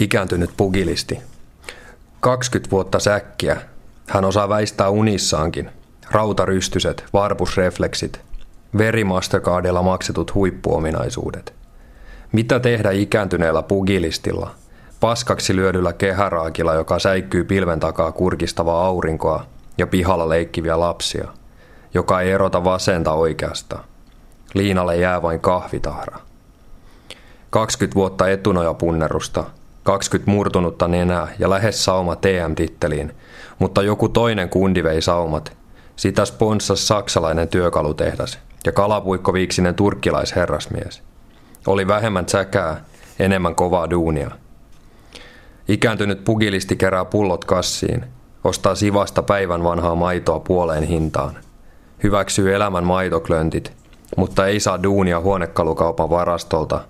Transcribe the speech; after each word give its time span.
Ikääntynyt 0.00 0.50
pugilisti. 0.56 1.18
20 2.20 2.70
vuotta 2.70 2.98
säkkiä. 2.98 3.60
Hän 4.08 4.24
osaa 4.24 4.48
väistää 4.48 4.88
unissaankin. 4.90 5.70
Rautarystyset, 6.10 7.04
varpusrefleksit, 7.12 8.20
verimastercardilla 8.78 9.82
maksetut 9.82 10.34
huippuominaisuudet. 10.34 11.54
Mitä 12.32 12.60
tehdä 12.60 12.90
ikääntyneellä 12.90 13.62
pugilistilla? 13.62 14.50
Paskaksi 15.00 15.56
lyödyllä 15.56 15.92
kehäraakilla, 15.92 16.74
joka 16.74 16.98
säikkyy 16.98 17.44
pilven 17.44 17.80
takaa 17.80 18.12
kurkistavaa 18.12 18.86
aurinkoa 18.86 19.46
ja 19.78 19.86
pihalla 19.86 20.28
leikkiviä 20.28 20.80
lapsia, 20.80 21.28
joka 21.94 22.20
ei 22.20 22.30
erota 22.30 22.64
vasenta 22.64 23.12
oikeasta. 23.12 23.78
Liinalle 24.54 24.96
jää 24.96 25.22
vain 25.22 25.40
kahvitahra. 25.40 26.18
20 27.50 27.94
vuotta 27.94 28.28
etunojapunnerusta, 28.28 29.44
20 29.88 30.30
murtunutta 30.30 30.88
nenää 30.88 31.28
ja 31.38 31.50
lähes 31.50 31.84
sauma 31.84 32.16
TM-titteliin, 32.16 33.14
mutta 33.58 33.82
joku 33.82 34.08
toinen 34.08 34.48
kundi 34.48 34.82
vei 34.82 35.02
saumat. 35.02 35.56
Sitä 35.96 36.24
sponssasi 36.24 36.86
saksalainen 36.86 37.48
työkalutehdas 37.48 38.38
ja 38.66 38.72
kalapuikkoviiksinen 38.72 39.74
turkkilaisherrasmies. 39.74 41.02
Oli 41.66 41.86
vähemmän 41.86 42.28
säkää, 42.28 42.84
enemmän 43.18 43.54
kovaa 43.54 43.90
duunia. 43.90 44.30
Ikääntynyt 45.68 46.24
pugilisti 46.24 46.76
kerää 46.76 47.04
pullot 47.04 47.44
kassiin, 47.44 48.04
ostaa 48.44 48.74
sivasta 48.74 49.22
päivän 49.22 49.64
vanhaa 49.64 49.94
maitoa 49.94 50.40
puoleen 50.40 50.84
hintaan. 50.84 51.36
Hyväksyy 52.02 52.54
elämän 52.54 52.84
maitoklöntit, 52.84 53.72
mutta 54.16 54.46
ei 54.46 54.60
saa 54.60 54.82
duunia 54.82 55.20
huonekalukaupan 55.20 56.10
varastolta, 56.10 56.80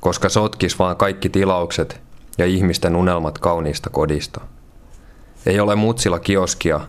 koska 0.00 0.28
sotkis 0.28 0.78
vaan 0.78 0.96
kaikki 0.96 1.28
tilaukset 1.28 2.05
ja 2.38 2.46
ihmisten 2.46 2.96
unelmat 2.96 3.38
kauniista 3.38 3.90
kodista. 3.90 4.40
Ei 5.46 5.60
ole 5.60 5.74
mutsilla 5.74 6.18
kioskia, 6.18 6.80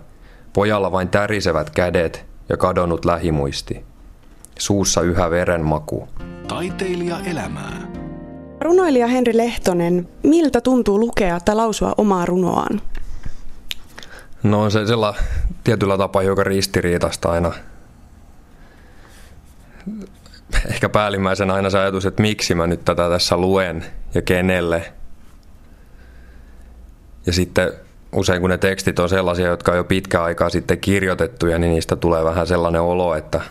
pojalla 0.53 0.91
vain 0.91 1.09
tärisevät 1.09 1.69
kädet 1.69 2.25
ja 2.49 2.57
kadonnut 2.57 3.05
lähimuisti. 3.05 3.85
Suussa 4.59 5.01
yhä 5.01 5.29
verenmaku. 5.29 6.07
Taiteilija 6.47 7.19
elämää. 7.19 7.87
Runoilija 8.61 9.07
Henri 9.07 9.37
Lehtonen, 9.37 10.09
miltä 10.23 10.61
tuntuu 10.61 10.99
lukea 10.99 11.39
tai 11.39 11.55
lausua 11.55 11.93
omaa 11.97 12.25
runoaan? 12.25 12.81
No 14.43 14.61
on 14.61 14.71
se 14.71 14.85
sella 14.85 15.15
tietyllä 15.63 15.97
tapaa 15.97 16.23
joka 16.23 16.43
ristiriitasta 16.43 17.31
aina. 17.31 17.51
Ehkä 20.69 20.89
päällimmäisen 20.89 21.51
aina 21.51 21.69
se 21.69 21.79
ajatus, 21.79 22.05
että 22.05 22.21
miksi 22.21 22.55
mä 22.55 22.67
nyt 22.67 22.85
tätä 22.85 23.09
tässä 23.09 23.37
luen 23.37 23.85
ja 24.15 24.21
kenelle. 24.21 24.93
Ja 27.27 27.33
sitten 27.33 27.73
usein 28.15 28.41
kun 28.41 28.49
ne 28.49 28.57
tekstit 28.57 28.99
on 28.99 29.09
sellaisia, 29.09 29.47
jotka 29.47 29.71
on 29.71 29.77
jo 29.77 29.83
pitkä 29.83 30.23
aikaa 30.23 30.49
sitten 30.49 30.79
kirjoitettuja, 30.79 31.59
niin 31.59 31.73
niistä 31.73 31.95
tulee 31.95 32.23
vähän 32.23 32.47
sellainen 32.47 32.81
olo, 32.81 33.15
että 33.15 33.41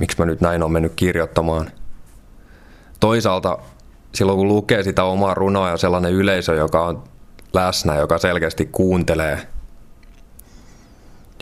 miksi 0.00 0.18
mä 0.18 0.24
nyt 0.24 0.40
näin 0.40 0.62
on 0.62 0.72
mennyt 0.72 0.92
kirjoittamaan. 0.96 1.70
Toisaalta 3.00 3.58
silloin 4.14 4.38
kun 4.38 4.48
lukee 4.48 4.82
sitä 4.82 5.04
omaa 5.04 5.34
runoa 5.34 5.70
ja 5.70 5.76
sellainen 5.76 6.12
yleisö, 6.12 6.54
joka 6.54 6.86
on 6.86 7.02
läsnä, 7.52 7.96
joka 7.96 8.18
selkeästi 8.18 8.68
kuuntelee 8.72 9.38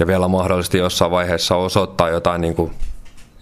ja 0.01 0.07
vielä 0.07 0.29
mahdollisesti 0.29 0.79
jossain 0.79 1.11
vaiheessa 1.11 1.57
osoittaa 1.57 2.11
jotain 2.11 2.41
niin 2.41 2.55
kuin 2.55 2.73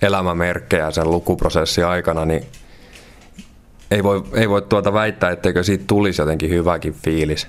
elämämerkkejä 0.02 0.91
sen 0.91 1.10
lukuprosessin 1.10 1.86
aikana, 1.86 2.25
niin 2.25 2.47
ei 3.95 4.05
voi, 4.05 4.23
ei 4.33 4.48
voi 4.48 4.62
tuota 4.62 4.92
väittää, 4.92 5.31
etteikö 5.31 5.62
siitä 5.62 5.84
tulisi 5.87 6.23
jotenkin 6.23 6.50
hyväkin 6.50 6.92
fiilis. 6.92 7.47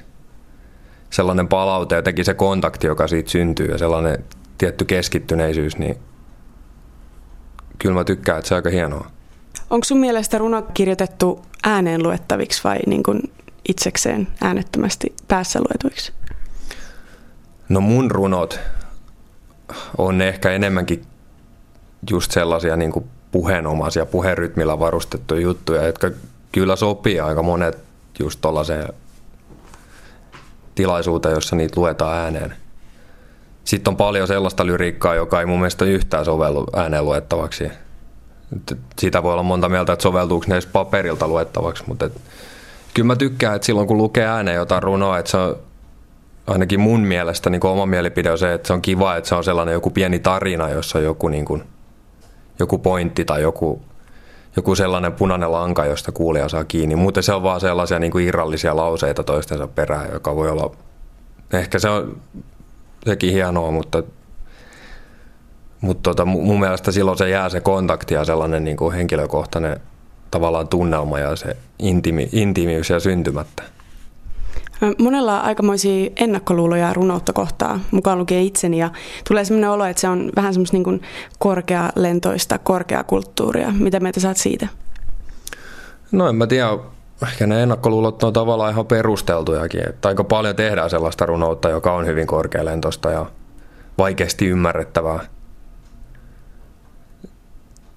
Sellainen 1.09 1.47
palaute, 1.47 1.95
jotenkin 1.95 2.25
se 2.25 2.33
kontakti, 2.33 2.87
joka 2.87 3.07
siitä 3.07 3.29
syntyy 3.29 3.65
ja 3.65 3.77
sellainen 3.77 4.25
tietty 4.57 4.85
keskittyneisyys, 4.85 5.77
niin 5.77 5.95
kyllä 7.79 7.95
mä 7.95 8.03
tykkään, 8.03 8.37
että 8.37 8.47
se 8.47 8.53
on 8.53 8.57
aika 8.57 8.69
hienoa. 8.69 9.11
Onko 9.69 9.83
sun 9.83 9.97
mielestä 9.97 10.37
runot 10.37 10.65
kirjoitettu 10.73 11.45
ääneen 11.63 12.03
luettaviksi 12.03 12.63
vai 12.63 12.77
niin 12.87 13.03
kuin 13.03 13.21
itsekseen 13.69 14.27
äänettömästi 14.41 15.15
päässä 15.27 15.59
luetuiksi? 15.59 16.13
No 17.69 17.81
mun 17.81 18.11
runot 18.11 18.59
on 19.97 20.21
ehkä 20.21 20.51
enemmänkin 20.51 21.05
just 22.11 22.31
sellaisia 22.31 22.75
niin 22.75 22.91
kuin 22.91 23.05
puheenomaisia, 23.31 24.05
puherytmillä 24.05 24.79
varustettuja 24.79 25.41
juttuja, 25.41 25.85
jotka 25.85 26.11
kyllä 26.55 26.75
sopii 26.75 27.19
aika 27.19 27.43
monet 27.43 27.79
just 28.19 28.41
tuollaiseen 28.41 28.87
tilaisuuteen, 30.75 31.35
jossa 31.35 31.55
niitä 31.55 31.79
luetaan 31.79 32.17
ääneen. 32.17 32.55
Sitten 33.63 33.91
on 33.91 33.97
paljon 33.97 34.27
sellaista 34.27 34.65
lyriikkaa, 34.65 35.15
joka 35.15 35.39
ei 35.39 35.45
mun 35.45 35.59
mielestä 35.59 35.85
yhtään 35.85 36.25
sovellu 36.25 36.65
ääneen 36.75 37.05
luettavaksi. 37.05 37.71
Sitä 38.99 39.23
voi 39.23 39.31
olla 39.33 39.43
monta 39.43 39.69
mieltä, 39.69 39.93
että 39.93 40.03
soveltuuko 40.03 40.45
ne 40.47 40.55
edes 40.55 40.65
paperilta 40.65 41.27
luettavaksi, 41.27 41.83
mutta 41.87 42.05
et, 42.05 42.21
kyllä 42.93 43.07
mä 43.07 43.15
tykkään, 43.15 43.55
että 43.55 43.65
silloin 43.65 43.87
kun 43.87 43.97
lukee 43.97 44.25
ääneen 44.25 44.55
jotain 44.55 44.83
runoa, 44.83 45.17
että 45.17 45.31
se 45.31 45.37
on 45.37 45.57
ainakin 46.47 46.79
mun 46.79 46.99
mielestä 46.99 47.49
niin 47.49 47.65
oma 47.65 47.85
mielipide 47.85 48.31
on 48.31 48.37
se, 48.37 48.53
että 48.53 48.67
se 48.67 48.73
on 48.73 48.81
kiva, 48.81 49.15
että 49.15 49.29
se 49.29 49.35
on 49.35 49.43
sellainen 49.43 49.73
joku 49.73 49.89
pieni 49.89 50.19
tarina, 50.19 50.69
jossa 50.69 50.97
on 50.97 51.03
joku, 51.03 51.27
niin 51.27 51.45
kuin, 51.45 51.63
joku 52.59 52.77
pointti 52.77 53.25
tai 53.25 53.41
joku, 53.41 53.81
joku 54.55 54.75
sellainen 54.75 55.13
punainen 55.13 55.51
lanka, 55.51 55.85
josta 55.85 56.11
kuulija 56.11 56.49
saa 56.49 56.63
kiinni. 56.63 56.95
Muuten 56.95 57.23
se 57.23 57.33
on 57.33 57.43
vaan 57.43 57.61
sellaisia 57.61 57.99
niin 57.99 58.11
kuin 58.11 58.25
irrallisia 58.27 58.75
lauseita 58.75 59.23
toistensa 59.23 59.67
perään, 59.67 60.13
joka 60.13 60.35
voi 60.35 60.49
olla, 60.49 60.71
ehkä 61.53 61.79
se 61.79 61.89
on 61.89 62.17
sekin 63.05 63.33
hienoa, 63.33 63.71
mutta, 63.71 64.03
mutta 65.81 66.09
tota, 66.09 66.25
mun 66.25 66.59
mielestä 66.59 66.91
silloin 66.91 67.17
se 67.17 67.29
jää 67.29 67.49
se 67.49 67.59
kontakti 67.61 68.13
ja 68.13 68.25
sellainen 68.25 68.63
niin 68.63 68.77
kuin 68.77 68.95
henkilökohtainen 68.95 69.79
tavallaan 70.31 70.67
tunnelma 70.67 71.19
ja 71.19 71.35
se 71.35 71.57
intiimi, 71.79 72.29
intiimiys 72.31 72.89
ja 72.89 72.99
syntymättä. 72.99 73.63
Monella 74.97 75.39
on 75.39 75.45
aikamoisia 75.45 76.09
ennakkoluuloja 76.15 76.93
runoutta 76.93 77.33
kohtaa, 77.33 77.79
mukaan 77.91 78.19
lukee 78.19 78.41
itseni, 78.41 78.77
ja 78.77 78.89
tulee 79.27 79.45
sellainen 79.45 79.69
olo, 79.69 79.85
että 79.85 80.01
se 80.01 80.07
on 80.07 80.31
vähän 80.35 80.53
semmoista 80.53 80.77
niin 80.77 81.01
korkealentoista, 81.39 82.59
korkeakulttuuria. 82.59 83.71
Mitä 83.79 83.99
mieltä 83.99 84.19
saat 84.19 84.37
siitä? 84.37 84.67
No 86.11 86.29
en 86.29 86.35
mä 86.35 86.47
tiedä, 86.47 86.77
ehkä 87.23 87.47
ne 87.47 87.63
ennakkoluulot 87.63 88.23
on 88.23 88.33
tavallaan 88.33 88.71
ihan 88.71 88.85
perusteltujakin. 88.85 89.89
Että 89.89 90.07
aika 90.07 90.23
paljon 90.23 90.55
tehdään 90.55 90.89
sellaista 90.89 91.25
runoutta, 91.25 91.69
joka 91.69 91.93
on 91.93 92.05
hyvin 92.05 92.27
korkealentoista 92.27 93.11
ja 93.11 93.25
vaikeasti 93.97 94.47
ymmärrettävää. 94.47 95.19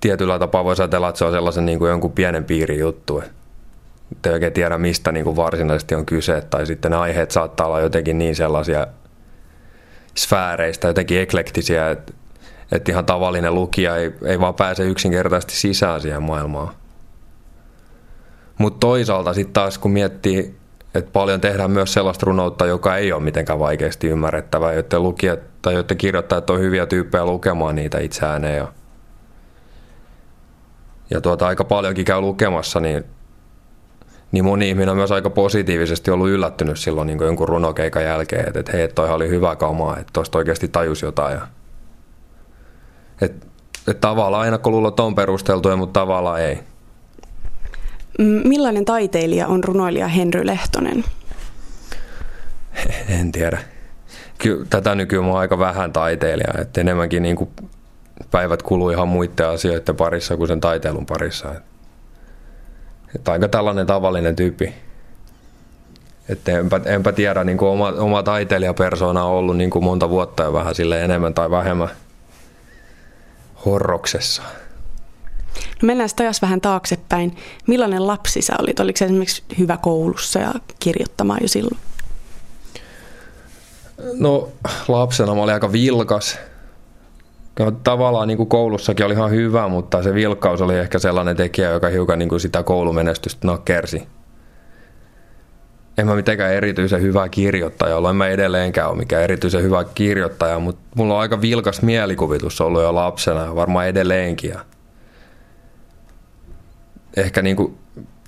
Tietyllä 0.01 0.39
tapaa 0.39 0.65
voisi 0.65 0.83
ajatella, 0.83 1.09
että 1.09 1.19
se 1.19 1.25
on 1.25 1.33
sellaisen 1.33 1.67
niin 1.67 1.79
kuin 1.79 1.89
jonkun 1.89 2.13
pienen 2.13 2.45
piirin 2.45 2.79
juttu. 2.79 3.21
Että 3.21 3.38
ei 4.27 4.33
oikein 4.33 4.53
tiedä, 4.53 4.79
mistä 4.79 5.13
niin 5.13 5.25
kuin 5.25 5.37
varsinaisesti 5.37 5.95
on 5.95 6.07
kyse. 6.07 6.41
Tai 6.51 6.67
sitten 6.67 6.91
ne 6.91 6.97
aiheet 6.97 7.31
saattaa 7.31 7.67
olla 7.67 7.81
jotenkin 7.81 8.19
niin 8.19 8.37
sellaisia 8.37 8.87
sfääreistä, 10.15 10.89
jotenkin 10.89 11.21
eklektisiä, 11.21 11.91
että, 11.91 12.13
että 12.73 12.93
ihan 12.93 13.07
tavallinen 13.07 13.55
lukija 13.55 13.97
ei, 13.97 14.13
ei 14.25 14.41
vaan 14.41 14.55
pääse 14.55 14.85
yksinkertaisesti 14.85 15.57
sisään 15.57 16.01
siihen 16.01 16.23
maailmaan. 16.23 16.75
Mutta 18.59 18.87
toisaalta 18.87 19.35
sitten 19.35 19.53
taas 19.53 19.79
kun 19.79 19.91
miettii, 19.91 20.57
että 20.95 21.11
paljon 21.13 21.41
tehdään 21.41 21.71
myös 21.71 21.93
sellaista 21.93 22.27
runoutta, 22.27 22.67
joka 22.67 22.97
ei 22.97 23.13
ole 23.13 23.23
mitenkään 23.23 23.59
vaikeasti 23.59 24.09
ymmärrettävää, 24.09 24.73
joiden 24.73 25.03
lukijat 25.03 25.41
tai 25.63 25.75
joiden 25.75 25.97
kirjoittajat 25.97 26.51
on 26.51 26.61
hyviä 26.61 26.87
tyyppejä 26.87 27.27
lukemaan 27.27 27.75
niitä 27.75 27.99
itse 27.99 28.27
ääneen. 28.27 28.57
Ja, 28.57 28.73
ja 31.11 31.21
tuota, 31.21 31.47
aika 31.47 31.65
paljonkin 31.65 32.05
käy 32.05 32.21
lukemassa, 32.21 32.81
niin, 32.81 33.05
niin 34.33 34.45
moni 34.45 34.69
ihminen 34.69 34.89
on 34.89 34.97
myös 34.97 35.13
aika 35.13 35.31
positiivisesti 35.31 36.11
ollut 36.11 36.29
yllättynyt 36.29 36.79
silloin 36.79 37.07
niin 37.07 37.23
jonkun 37.23 37.49
runokeikan 37.49 38.05
jälkeen, 38.05 38.47
että, 38.47 38.61
että 38.61 38.73
hei, 38.73 38.89
toihan 38.89 39.17
oli 39.17 39.29
hyvä 39.29 39.57
kamaa, 39.57 39.97
että 39.97 40.13
tuosta 40.13 40.39
oikeasti 40.39 40.69
tajus 40.69 41.03
jotain. 41.03 41.35
Ja, 41.35 41.47
että, 43.21 43.47
että 43.89 44.01
tavallaan 44.01 44.43
aina 44.43 44.59
kun 44.59 44.93
on 45.01 45.15
perusteltuja, 45.15 45.77
mutta 45.77 46.01
tavallaan 46.01 46.41
ei. 46.41 46.59
Millainen 48.45 48.85
taiteilija 48.85 49.47
on 49.47 49.65
runoilija 49.65 50.09
Henry 50.09 50.47
Lehtonen? 50.47 51.05
En 53.09 53.33
tiedä. 53.33 53.59
Kyllä, 54.39 54.67
tätä 54.71 54.95
nykyään 54.95 55.29
on 55.29 55.39
aika 55.39 55.59
vähän 55.59 55.93
taiteilija, 55.93 56.55
että 56.61 56.81
enemmänkin 56.81 57.23
niin 57.23 57.37
kuin 57.37 57.51
päivät 58.31 58.63
kuluu 58.63 58.91
ihan 58.91 59.09
muiden 59.09 59.49
asioiden 59.49 59.97
parissa 59.97 60.37
kuin 60.37 60.49
sen 60.49 60.61
taiteilun 60.61 61.07
parissa. 61.07 61.49
Että 61.49 61.68
aika 63.29 63.49
tällainen 63.49 63.87
tavallinen 63.87 64.37
tyyppi. 64.37 64.75
Että 66.29 66.59
enpä, 66.59 66.81
enpä 66.85 67.13
tiedä, 67.13 67.45
niin 67.45 67.59
kuin 67.59 67.69
oma, 67.69 67.89
oma 67.89 68.23
taiteilijapersona 68.23 69.25
on 69.25 69.33
ollut 69.33 69.57
niin 69.57 69.71
kuin 69.71 69.85
monta 69.85 70.09
vuotta 70.09 70.43
ja 70.43 70.53
vähän 70.53 70.75
sille 70.75 71.05
enemmän 71.05 71.35
tai 71.35 71.51
vähemmän 71.51 71.89
horroksessa. 73.65 74.43
No 75.83 75.87
mennään 75.87 76.09
sitten 76.09 76.33
vähän 76.43 76.61
taaksepäin. 76.61 77.37
Millainen 77.67 78.07
lapsi 78.07 78.43
sä 78.43 78.55
olit? 78.59 78.81
Oliko 78.81 78.97
se 78.97 79.05
esimerkiksi 79.05 79.43
hyvä 79.59 79.77
koulussa 79.77 80.39
ja 80.39 80.55
kirjoittamaan 80.79 81.39
jo 81.43 81.49
silloin? 81.49 81.79
No 84.15 84.49
lapsena 84.89 85.35
mä 85.35 85.43
olin 85.43 85.55
aika 85.55 85.73
vilkas. 85.73 86.39
Tavallaan 87.85 88.29
niin 88.29 88.37
kuin 88.37 88.49
koulussakin 88.49 89.07
oli 89.07 89.15
ihan 89.15 89.31
hyvä, 89.31 89.69
mutta 89.69 90.03
se 90.03 90.15
vilkkaus 90.15 90.63
oli 90.63 90.79
ehkä 90.79 90.99
sellainen 90.99 91.37
tekijä, 91.37 91.71
joka 91.71 91.89
hiukan 91.89 92.19
niin 92.19 92.29
kuin 92.29 92.41
sitä 92.41 92.63
koulumenestystä 92.63 93.47
nakersi. 93.47 94.09
En 95.99 96.07
mä 96.07 96.15
mitenkään 96.15 96.53
erityisen 96.53 97.03
hyvä 97.03 97.29
kirjoittaja 97.29 97.97
ollut, 97.97 98.11
en 98.11 98.17
mä 98.17 98.29
edelleenkään 98.29 98.91
ole 98.91 98.99
mikään 98.99 99.23
erityisen 99.23 99.63
hyvä 99.63 99.85
kirjoittaja, 99.85 100.59
mutta 100.59 100.83
mulla 100.95 101.15
on 101.15 101.21
aika 101.21 101.41
vilkas 101.41 101.83
mielikuvitus 101.83 102.61
ollut 102.61 102.83
jo 102.83 102.95
lapsena 102.95 103.45
ja 103.45 103.55
varmaan 103.55 103.89
edelleenkin. 103.89 104.55
Ehkä 107.17 107.43
niin 107.43 107.57
kuin, 107.57 107.79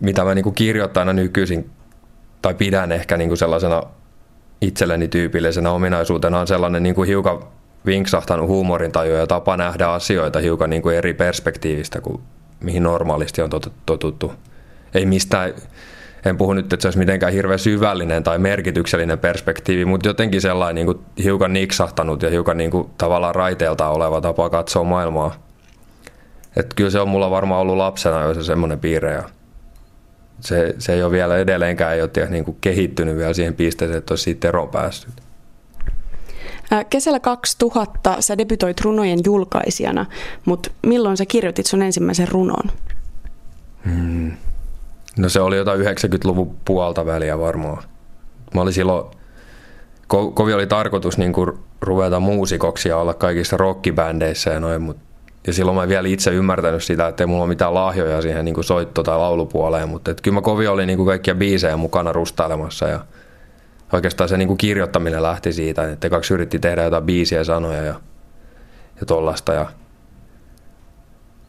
mitä 0.00 0.25
mä 0.25 0.35
niin 0.35 0.43
kuin 0.43 0.55
kirjoittajana 0.55 1.12
nykyisin, 1.12 1.71
tai 2.43 2.55
pidän 2.55 2.93
ehkä 2.93 3.17
niin 3.17 3.29
kuin 3.29 3.38
sellaisena 3.38 3.82
itselleni 4.61 5.09
tyypillisenä 5.09 5.71
ominaisuutena 5.71 6.41
on 6.41 6.47
sellainen 6.47 6.82
niin 6.82 6.94
kuin 6.94 7.09
hiukan 7.09 7.43
vinksahtanut 7.87 8.49
huumorintaju 8.49 9.15
ja 9.15 9.27
tapa 9.27 9.56
nähdä 9.56 9.88
asioita 9.88 10.38
hiukan 10.38 10.71
niin 10.71 10.82
kuin 10.82 10.97
eri 10.97 11.15
perspektiivistä 11.15 12.00
kuin 12.00 12.23
mihin 12.61 12.82
normaalisti 12.82 13.43
on 13.43 13.50
totuttu. 13.87 14.32
Ei 14.94 15.06
mistään, 15.06 15.53
en 16.25 16.37
puhu 16.37 16.53
nyt, 16.53 16.73
että 16.73 16.82
se 16.82 16.88
olisi 16.88 16.99
mitenkään 16.99 17.32
hirveän 17.32 17.59
syvällinen 17.59 18.23
tai 18.23 18.38
merkityksellinen 18.38 19.19
perspektiivi, 19.19 19.85
mutta 19.85 20.09
jotenkin 20.09 20.41
sellainen 20.41 20.75
niin 20.75 20.87
kuin 20.87 20.99
hiukan 21.25 21.53
niksahtanut 21.53 22.23
ja 22.23 22.31
hiukan 22.31 22.56
niin 22.56 22.71
kuin 22.71 22.91
tavallaan 22.99 23.35
raiteelta 23.35 23.88
oleva 23.88 24.21
tapa 24.21 24.50
katsoa 24.50 24.85
maailmaa. 24.85 25.35
Että 26.56 26.75
kyllä 26.77 26.91
se 26.91 27.00
on 27.00 27.09
mulla 27.09 27.31
varmaan 27.31 27.61
ollut 27.61 27.77
lapsena 27.77 28.23
jo 28.23 28.35
se 28.35 28.43
semmoinen 28.43 28.79
piirre 28.79 29.12
ja 29.12 29.23
se, 30.41 30.75
se 30.79 30.93
ei 30.93 31.03
ole 31.03 31.12
vielä 31.12 31.38
edelleenkään 31.38 31.94
ei 31.94 32.03
ole 32.03 32.29
niin 32.31 32.44
kuin 32.44 32.56
kehittynyt 32.61 33.17
vielä 33.17 33.35
siihen 33.35 33.55
pisteeseen, 33.55 33.99
että 33.99 34.12
olisi 34.12 34.25
siitä 34.25 34.49
eroon 34.49 34.69
päässyt. 34.69 35.30
Kesällä 36.90 37.20
2000 37.20 38.17
sä 38.20 38.38
debytoit 38.38 38.81
runojen 38.81 39.19
julkaisijana, 39.25 40.06
mutta 40.44 40.70
milloin 40.87 41.17
sä 41.17 41.26
kirjoitit 41.26 41.67
sun 41.67 41.82
ensimmäisen 41.82 42.28
runon? 42.28 42.70
Hmm. 43.84 44.32
No 45.17 45.28
se 45.28 45.40
oli 45.40 45.56
jotain 45.56 45.81
90-luvun 45.81 46.56
puolta 46.64 47.06
väliä 47.06 47.38
varmaan. 47.38 47.82
Mä 48.55 48.61
olin 48.61 48.72
silloin, 48.72 49.05
ko- 50.14 50.32
kovin 50.34 50.55
oli 50.55 50.67
tarkoitus 50.67 51.19
niin 51.19 51.32
kuin 51.32 51.50
ruveta 51.81 52.20
muusikoksi 52.20 52.88
ja 52.88 52.96
olla 52.96 53.14
kaikissa 53.14 53.56
rockibändeissä 53.56 54.50
ja 54.50 54.61
noin, 54.61 54.82
mutta 54.82 55.02
ja 55.46 55.52
silloin 55.52 55.76
mä 55.76 55.82
en 55.82 55.88
vielä 55.88 56.08
itse 56.08 56.31
ymmärtänyt 56.31 56.84
sitä, 56.84 57.08
että 57.08 57.22
ei 57.22 57.26
mulla 57.26 57.43
ole 57.43 57.49
mitään 57.49 57.75
lahjoja 57.75 58.22
siihen 58.22 58.44
niin 58.44 58.55
kuin 58.55 58.64
soitto- 58.64 59.02
tai 59.02 59.19
laulupuoleen, 59.19 59.88
mutta 59.88 60.14
kyllä 60.22 60.34
mä 60.34 60.40
kovin 60.40 60.70
olin 60.70 60.87
niin 60.87 60.96
kuin 60.96 61.06
kaikkia 61.06 61.34
biisejä 61.34 61.76
mukana 61.76 62.12
rustailemassa 62.12 62.88
ja 62.88 63.00
oikeastaan 63.92 64.28
se 64.28 64.37
niin 64.37 64.48
kuin 64.48 64.58
kirjoittaminen 64.58 65.22
lähti 65.22 65.52
siitä, 65.52 65.90
että 65.90 66.10
kaksi 66.10 66.34
yritti 66.34 66.58
tehdä 66.58 66.82
jotain 66.82 67.04
biisiä 67.04 67.44
sanoja 67.44 67.82
ja, 67.82 68.00
ja 69.00 69.06
tollasta. 69.06 69.52
Ja... 69.52 69.66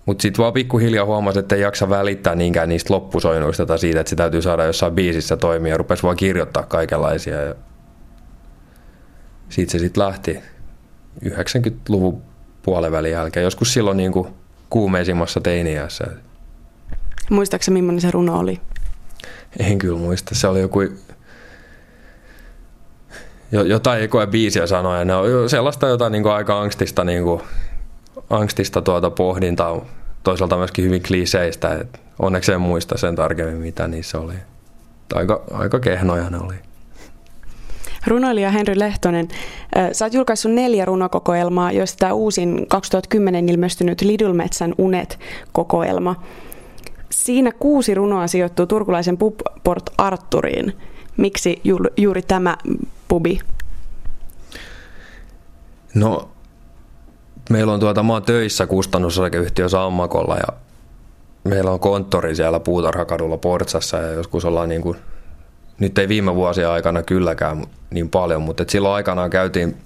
Mutta 0.05 0.21
sitten 0.21 0.43
vaan 0.43 0.53
pikkuhiljaa 0.53 1.05
huomasi, 1.05 1.39
että 1.39 1.55
ei 1.55 1.61
jaksa 1.61 1.89
välittää 1.89 2.35
niinkään 2.35 2.69
niistä 2.69 2.93
loppusoinnuista 2.93 3.65
tai 3.65 3.79
siitä, 3.79 3.99
että 3.99 4.09
se 4.09 4.15
täytyy 4.15 4.41
saada 4.41 4.65
jossain 4.65 4.93
biisissä 4.93 5.37
toimia 5.37 5.73
ja 5.73 5.77
rupesi 5.77 6.03
vaan 6.03 6.17
kirjoittaa 6.17 6.63
kaikenlaisia. 6.63 7.41
Ja... 7.41 7.55
Siitä 9.49 9.71
se 9.71 9.79
sitten 9.79 10.03
lähti 10.03 10.39
90-luvun 11.25 12.21
puolen 12.63 13.11
jälkeen, 13.11 13.43
joskus 13.43 13.73
silloin 13.73 13.97
niin 13.97 14.11
kuin 14.11 14.27
kuumeisimmassa 14.69 15.41
teiniässä. 15.41 16.07
Muistaakseni 17.29 17.81
millainen 17.81 18.01
se 18.01 18.11
runo 18.11 18.39
oli? 18.39 18.61
En 19.59 19.77
kyllä 19.77 19.97
muista. 19.97 20.35
Se 20.35 20.47
oli 20.47 20.61
joku 20.61 20.79
jotain 23.51 24.03
ekoja 24.03 24.27
biisiä 24.27 24.67
sanoja. 24.67 25.05
Ne 25.05 25.15
on 25.15 25.49
sellaista 25.49 25.87
jotain 25.87 26.11
niin 26.11 26.23
kuin 26.23 26.33
aika 26.33 26.61
angstista, 26.61 27.03
niin 27.03 27.23
kuin, 27.23 27.41
angstista 28.29 28.81
tuota 28.81 29.09
pohdintaa, 29.09 29.85
toisaalta 30.23 30.57
myöskin 30.57 30.85
hyvin 30.85 31.03
kliseistä. 31.03 31.85
onneksi 32.19 32.51
en 32.51 32.61
muista 32.61 32.97
sen 32.97 33.15
tarkemmin, 33.15 33.57
mitä 33.57 33.87
niissä 33.87 34.19
oli. 34.19 34.33
Aika, 35.13 35.41
aika 35.53 35.79
kehnoja 35.79 36.29
ne 36.29 36.37
oli. 36.37 36.55
Runoilija 38.07 38.51
Henry 38.51 38.79
Lehtonen, 38.79 39.27
sä 39.91 40.05
oot 40.05 40.13
julkaissut 40.13 40.51
neljä 40.51 40.85
runokokoelmaa, 40.85 41.71
joista 41.71 41.97
tämä 41.99 42.13
uusin 42.13 42.67
2010 42.67 43.49
ilmestynyt 43.49 44.01
Little 44.01 44.33
Metsän 44.33 44.75
Unet-kokoelma. 44.77 46.15
Siinä 47.09 47.51
kuusi 47.51 47.93
runoa 47.93 48.27
sijoittuu 48.27 48.65
turkulaisen 48.65 49.17
pub 49.17 49.39
Port 49.63 49.89
Arturiin. 49.97 50.73
Miksi 51.17 51.61
juuri 51.97 52.21
tämä 52.21 52.57
pubi? 53.11 53.39
No, 55.95 56.29
meillä 57.49 57.73
on 57.73 57.79
tuota, 57.79 58.03
mä 58.03 58.13
oon 58.13 58.23
töissä 58.23 58.67
kustannusosakeyhtiö 58.67 59.69
Sammakolla 59.69 60.35
ja 60.35 60.53
meillä 61.43 61.71
on 61.71 61.79
konttori 61.79 62.35
siellä 62.35 62.59
Puutarhakadulla 62.59 63.37
Portsassa 63.37 63.97
ja 63.97 64.07
joskus 64.07 64.45
ollaan 64.45 64.69
niin 64.69 64.81
kuin, 64.81 64.97
nyt 65.79 65.97
ei 65.97 66.07
viime 66.07 66.35
vuosien 66.35 66.69
aikana 66.69 67.03
kylläkään 67.03 67.63
niin 67.89 68.09
paljon, 68.09 68.41
mutta 68.41 68.65
silloin 68.67 68.95
aikanaan 68.95 69.29
käytiin, 69.29 69.77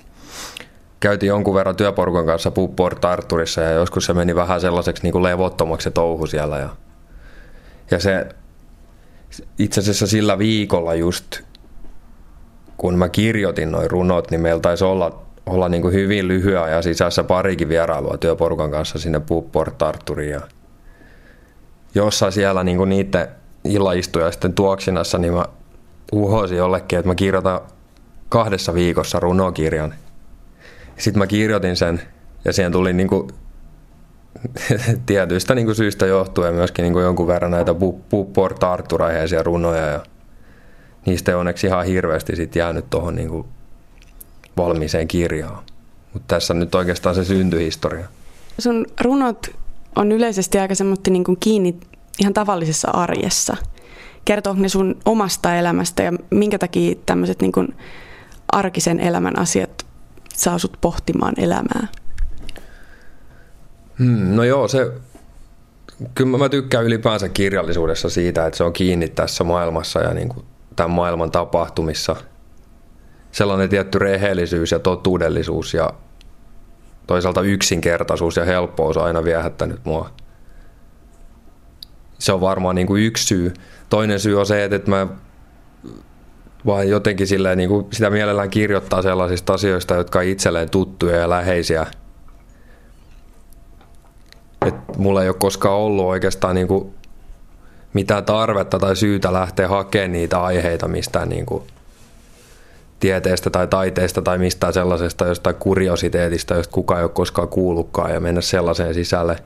käytiin 1.00 1.28
jonkun 1.28 1.56
verran 1.56 1.76
työporukan 1.76 2.26
kanssa 2.26 2.52
Port 2.76 3.06
Arturissa 3.06 3.62
ja 3.62 3.72
joskus 3.72 4.06
se 4.06 4.14
meni 4.14 4.36
vähän 4.36 4.62
sellaiseksi 4.62 5.04
niin 5.04 5.12
kuin 5.12 5.24
levottomaksi 5.24 5.84
se 5.84 5.92
touhu 5.92 6.28
siellä 6.28 6.58
ja, 6.58 6.70
ja 7.92 8.00
se 8.00 8.28
itse 9.60 9.82
asiassa 9.82 10.08
sillä 10.08 10.38
viikolla 10.38 10.94
just 10.94 11.42
kun 12.86 12.98
mä 12.98 13.10
kirjoitin 13.10 13.72
noin 13.72 13.92
runot, 13.92 14.32
niin 14.32 14.42
meillä 14.42 14.62
taisi 14.62 14.84
olla, 14.84 15.24
olla 15.46 15.70
niin 15.70 15.82
kuin 15.82 15.94
hyvin 15.94 16.28
lyhyen 16.28 16.62
ajan 16.62 16.84
sisässä 16.84 17.24
parikin 17.24 17.70
vierailua 17.70 18.18
työporukan 18.18 18.72
kanssa 18.72 19.00
sinne 19.00 19.22
Port 19.52 19.82
Arturiin. 19.82 20.32
Ja 20.32 20.42
jossain 21.96 22.32
siellä 22.32 22.64
niin 22.64 22.78
kuin 22.78 22.90
niiden 22.90 23.28
illaistujaisten 23.64 24.54
tuoksinassa, 24.54 25.18
niin 25.18 25.34
mä 25.34 25.46
uhosin 26.12 26.58
jollekin, 26.58 27.00
että 27.00 27.10
mä 27.10 27.16
kirjoitan 27.16 27.60
kahdessa 28.30 28.74
viikossa 28.74 29.20
runokirjan. 29.20 29.94
Sitten 30.98 31.20
mä 31.20 31.28
kirjoitin 31.28 31.76
sen 31.76 32.02
ja 32.46 32.54
siihen 32.54 32.72
tuli 32.72 32.94
niin 32.94 33.08
kuin 33.08 33.28
tietyistä 35.06 35.56
niin 35.56 35.66
kuin 35.66 35.76
syistä 35.76 36.06
johtuen 36.06 36.54
myöskin 36.54 36.84
niin 36.84 36.94
kuin 36.94 37.04
jonkun 37.04 37.28
verran 37.28 37.52
näitä 37.52 37.76
Port 38.34 38.64
Arthur-aiheisia 38.64 39.44
runoja 39.44 39.86
ja 39.86 40.00
niistä 41.06 41.32
ei 41.32 41.36
onneksi 41.36 41.68
ihan 41.68 41.86
hirveästi 41.86 42.36
sit 42.36 42.56
jäänyt 42.56 42.90
tuohon 42.90 43.16
niin 43.16 43.46
valmiiseen 44.58 45.08
kirjaan. 45.08 45.64
Mutta 46.14 46.36
tässä 46.36 46.54
nyt 46.54 46.76
oikeastaan 46.76 47.16
se 47.16 47.24
syntyhistoria. 47.24 48.08
Sun 48.60 48.86
runot 49.02 49.48
on 49.96 50.12
yleisesti 50.12 50.60
aika 50.60 50.76
semmoinen 50.76 51.14
niin 51.14 51.40
kiinni 51.40 51.80
ihan 52.20 52.34
tavallisessa 52.34 52.92
arjessa. 52.92 53.58
Kertooko 54.26 54.62
ne 54.62 54.70
sun 54.70 54.98
omasta 55.06 55.56
elämästä 55.56 56.04
ja 56.04 56.14
minkä 56.30 56.58
takia 56.58 56.96
tämmöiset 57.06 57.42
niin 57.42 57.76
arkisen 58.52 59.00
elämän 59.00 59.40
asiat 59.40 59.86
saa 60.34 60.58
sut 60.58 60.78
pohtimaan 60.82 61.34
elämää? 61.38 61.88
Hmm, 64.00 64.36
no 64.36 64.44
joo, 64.44 64.68
se, 64.68 64.92
kyllä 66.16 66.38
mä 66.38 66.50
tykkään 66.50 66.86
ylipäänsä 66.86 67.30
kirjallisuudessa 67.30 68.10
siitä, 68.10 68.46
että 68.46 68.58
se 68.58 68.64
on 68.64 68.74
kiinni 68.74 69.08
tässä 69.08 69.44
maailmassa 69.44 70.00
ja 70.00 70.14
niin 70.14 70.30
kuin 70.30 70.46
tämän 70.76 70.92
maailman 70.92 71.32
tapahtumissa. 71.32 72.16
Sellainen 73.32 73.70
tietty 73.70 74.00
rehellisyys 74.00 74.72
ja 74.72 74.80
totuudellisuus 74.80 75.74
ja 75.74 75.90
toisaalta 77.08 77.42
yksinkertaisuus 77.42 78.38
ja 78.38 78.46
helppous 78.46 78.98
on 78.98 79.06
aina 79.06 79.24
viehättänyt 79.24 79.86
mua. 79.86 80.10
Se 82.20 82.34
on 82.34 82.42
varmaan 82.42 82.76
niin 82.76 82.88
kuin 82.88 83.04
yksi 83.04 83.26
syy. 83.26 83.54
Toinen 83.90 84.20
syy 84.20 84.40
on 84.40 84.46
se, 84.46 84.64
että 84.64 84.90
mä 84.90 85.08
vaan 86.66 86.90
jotenkin 86.90 87.28
silleen, 87.28 87.58
niin 87.58 87.70
kuin 87.70 87.88
sitä 87.94 88.10
mielellään 88.10 88.50
kirjoittaa 88.50 89.02
sellaisista 89.02 89.54
asioista, 89.54 89.96
jotka 89.96 90.20
on 90.20 90.26
itselleen 90.26 90.70
tuttuja 90.70 91.16
ja 91.16 91.30
läheisiä. 91.30 91.88
Et 94.66 94.76
mulla 94.98 95.24
ei 95.24 95.30
ole 95.30 95.36
koskaan 95.40 95.76
ollut 95.76 96.06
oikeastaan 96.06 96.56
niin 96.56 96.68
kuin 96.68 96.95
mitään 97.96 98.26
tarvetta 98.26 98.80
tai 98.80 98.96
syytä 98.96 99.34
lähteä 99.34 99.68
hakemaan 99.68 100.12
niitä 100.12 100.42
aiheita 100.42 100.88
mistään 100.88 101.30
niin 101.30 101.46
kuin 101.46 101.64
tieteestä 103.00 103.50
tai 103.50 103.68
taiteesta 103.68 104.22
tai 104.22 104.38
mistään 104.38 104.74
sellaisesta 104.74 105.26
jostain 105.26 105.56
kuriositeetista, 105.56 106.54
josta 106.54 106.74
kukaan 106.74 107.00
ei 107.00 107.04
ole 107.04 107.12
koskaan 107.12 107.48
kuullutkaan 107.48 108.14
ja 108.14 108.20
mennä 108.20 108.42
sellaiseen 108.42 108.94
sisälle. 108.94 109.38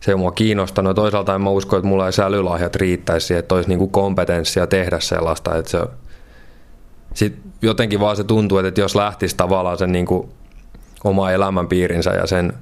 Se 0.00 0.12
ei 0.12 0.16
mua 0.16 0.32
kiinnostanut. 0.32 0.96
Toisaalta 0.96 1.34
en 1.34 1.40
mä 1.40 1.50
usko, 1.50 1.76
että 1.76 1.88
mulla 1.88 2.06
ei 2.06 2.12
sälylahjat 2.12 2.76
riittäisi 2.76 3.26
siihen, 3.26 3.38
että 3.38 3.54
olisi 3.54 3.68
niin 3.68 3.78
kuin 3.78 3.90
kompetenssia 3.90 4.66
tehdä 4.66 5.00
sellaista. 5.00 5.56
Että 5.56 5.70
se, 5.70 5.78
sitten 7.14 7.52
jotenkin 7.62 8.00
vaan 8.00 8.16
se 8.16 8.24
tuntuu, 8.24 8.58
että 8.58 8.80
jos 8.80 8.96
lähtisi 8.96 9.36
tavallaan 9.36 9.78
sen 9.78 9.92
niin 9.92 10.06
kuin 10.06 10.28
oma 11.04 11.30
elämänpiirinsä 11.30 12.10
ja 12.10 12.26
sen 12.26 12.52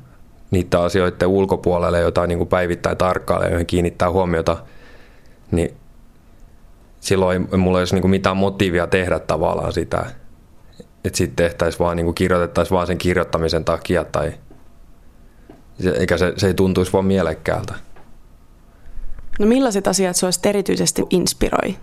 niiden 0.51 0.81
asioiden 0.81 1.29
ulkopuolelle, 1.29 2.01
jotain 2.01 2.29
niin 2.29 2.39
kuin 2.39 2.49
päivittäin 2.49 2.97
tarkkailee, 2.97 3.49
joihin 3.51 3.67
kiinnittää 3.67 4.11
huomiota, 4.11 4.57
niin 5.53 5.77
silloin 7.01 7.49
ei 7.53 7.59
mulla 7.59 7.79
olisi 7.79 7.95
niin 7.95 8.03
kuin 8.03 8.11
mitään 8.11 8.37
motiivia 8.37 8.87
tehdä 8.87 9.19
tavallaan 9.19 9.73
sitä. 9.73 10.07
Että 11.05 11.19
sitten 11.19 11.37
tehtäisiin 11.37 11.79
vaan, 11.79 11.97
niin 11.97 12.05
kuin 12.05 12.15
kirjoitettaisiin 12.15 12.77
vaan 12.77 12.87
sen 12.87 12.99
kirjoittamisen 12.99 13.65
takia 13.65 14.05
tai 14.05 14.33
eikä 15.99 16.19
se, 16.19 16.33
se 16.37 16.47
ei 16.47 16.55
tuntuisi 16.55 16.93
vaan 16.93 17.05
mielekkäältä. 17.05 17.75
No 19.39 19.47
millaiset 19.47 19.87
asiat 19.87 20.17
sinua 20.17 20.31
erityisesti 20.45 21.03
inspiroi? 21.11 21.77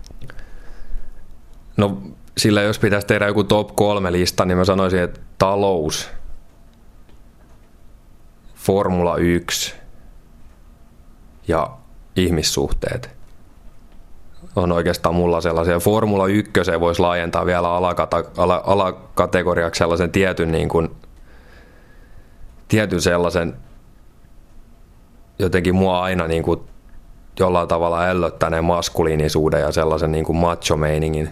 No 1.76 2.02
sillä 2.38 2.62
jos 2.62 2.78
pitäisi 2.78 3.06
tehdä 3.06 3.26
joku 3.26 3.44
top 3.44 3.76
kolme 3.76 4.12
lista, 4.12 4.44
niin 4.44 4.58
mä 4.58 4.64
sanoisin, 4.64 5.00
että 5.02 5.20
talous, 5.38 6.08
Formula 8.54 9.16
1 9.16 9.74
ja 11.48 11.70
ihmissuhteet 12.16 13.19
on 14.56 14.72
oikeastaan 14.72 15.14
mulla 15.14 15.40
sellaisia. 15.40 15.78
Formula 15.78 16.26
1 16.26 16.52
voisi 16.80 17.00
laajentaa 17.00 17.46
vielä 17.46 17.72
alakata, 17.72 18.24
ala, 18.36 18.62
alakategoriaksi 18.66 19.78
sellaisen 19.78 20.12
tietyn, 20.12 20.52
niin 20.52 20.68
kuin, 20.68 20.90
tietyn 22.68 23.00
sellaisen 23.00 23.56
jotenkin 25.40 25.74
mua 25.74 26.02
aina 26.02 26.26
niin 26.26 26.42
kuin 26.42 26.60
jollain 27.38 27.68
tavalla 27.68 28.02
ällöttäneen 28.02 28.64
maskuliinisuuden 28.64 29.60
ja 29.60 29.72
sellaisen 29.72 30.12
niin 30.12 30.24
kuin 30.24 30.36
macho-meiningin. 30.36 31.28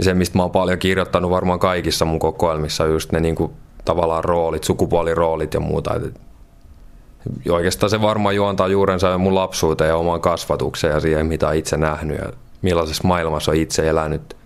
Se, 0.00 0.14
mistä 0.14 0.38
mä 0.38 0.42
oon 0.42 0.50
paljon 0.50 0.78
kirjoittanut 0.78 1.30
varmaan 1.30 1.58
kaikissa 1.58 2.04
mun 2.04 2.18
kokoelmissa, 2.18 2.86
just 2.86 3.12
ne 3.12 3.20
niin 3.20 3.34
kuin, 3.34 3.52
tavallaan 3.84 4.24
roolit, 4.24 4.64
sukupuoliroolit 4.64 5.54
ja 5.54 5.60
muuta. 5.60 5.94
Et 5.94 6.20
oikeastaan 7.50 7.90
se 7.90 8.02
varmaan 8.02 8.36
juontaa 8.36 8.68
juurensa 8.68 9.18
mun 9.18 9.34
lapsuuteen 9.34 9.88
ja 9.88 9.96
omaan 9.96 10.20
kasvatukseen 10.20 10.94
ja 10.94 11.00
siihen, 11.00 11.26
mitä 11.26 11.52
itse 11.52 11.76
nähnyt 11.76 12.18
ja 12.18 12.32
millaisessa 12.62 13.08
maailmassa 13.08 13.50
on 13.50 13.56
itse 13.56 13.88
elänyt. 13.88 14.36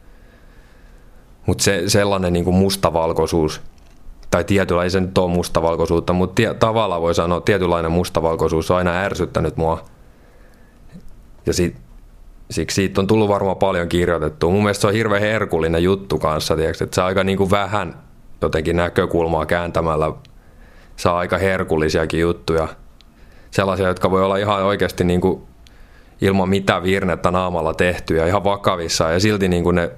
Mutta 1.47 1.65
se, 1.65 1.83
sellainen 1.87 2.33
niin 2.33 2.45
kuin 2.45 2.57
mustavalkoisuus, 2.57 3.61
tai 4.31 4.45
tietyllä, 4.45 4.85
ei 4.85 4.91
se 4.91 5.01
nyt 5.01 5.19
ole 5.19 5.31
mustavalkoisuutta, 5.31 6.13
mutta 6.13 6.35
tie, 6.35 6.55
tavallaan 6.55 7.03
voi 7.03 7.15
sanoa, 7.15 7.39
että 7.39 7.47
tietynlainen 7.47 7.93
mustavalkoisuus 7.93 8.71
on 8.71 8.77
aina 8.77 9.01
ärsyttänyt 9.01 9.57
mua. 9.57 9.85
Ja 11.47 11.53
sit, 11.53 11.77
siksi 12.51 12.75
siitä 12.75 13.01
on 13.01 13.07
tullut 13.07 13.29
varmaan 13.29 13.57
paljon 13.57 13.89
kirjoitettua. 13.89 14.51
Mun 14.51 14.63
mielestä 14.63 14.81
se 14.81 14.87
on 14.87 14.93
hirveän 14.93 15.23
herkullinen 15.23 15.83
juttu 15.83 16.19
kanssa, 16.19 16.57
tiiäks, 16.57 16.83
että 16.83 16.95
se 16.95 17.03
aika 17.03 17.25
niin 17.25 17.39
kuin 17.39 17.51
vähän 17.51 18.03
jotenkin 18.43 18.77
näkökulmaa 18.77 19.47
kääntämällä 19.47 20.13
saa 21.01 21.19
aika 21.19 21.39
herkullisiakin 21.39 22.21
juttuja. 22.21 22.69
Sellaisia, 23.51 23.89
jotka 23.89 24.11
voi 24.11 24.25
olla 24.25 24.37
ihan 24.37 24.63
oikeasti 24.63 25.05
niin 25.05 25.21
kuin 25.21 25.43
ilman 26.21 26.49
mitään 26.49 26.83
virnettä 26.83 27.31
naamalla 27.31 27.75
tehtyjä, 27.75 28.27
ihan 28.27 28.45
vakavissa. 28.45 29.11
Ja 29.11 29.21
silti 29.21 29.49
niin 29.49 29.65
kuin 29.65 29.77
ne 29.77 29.91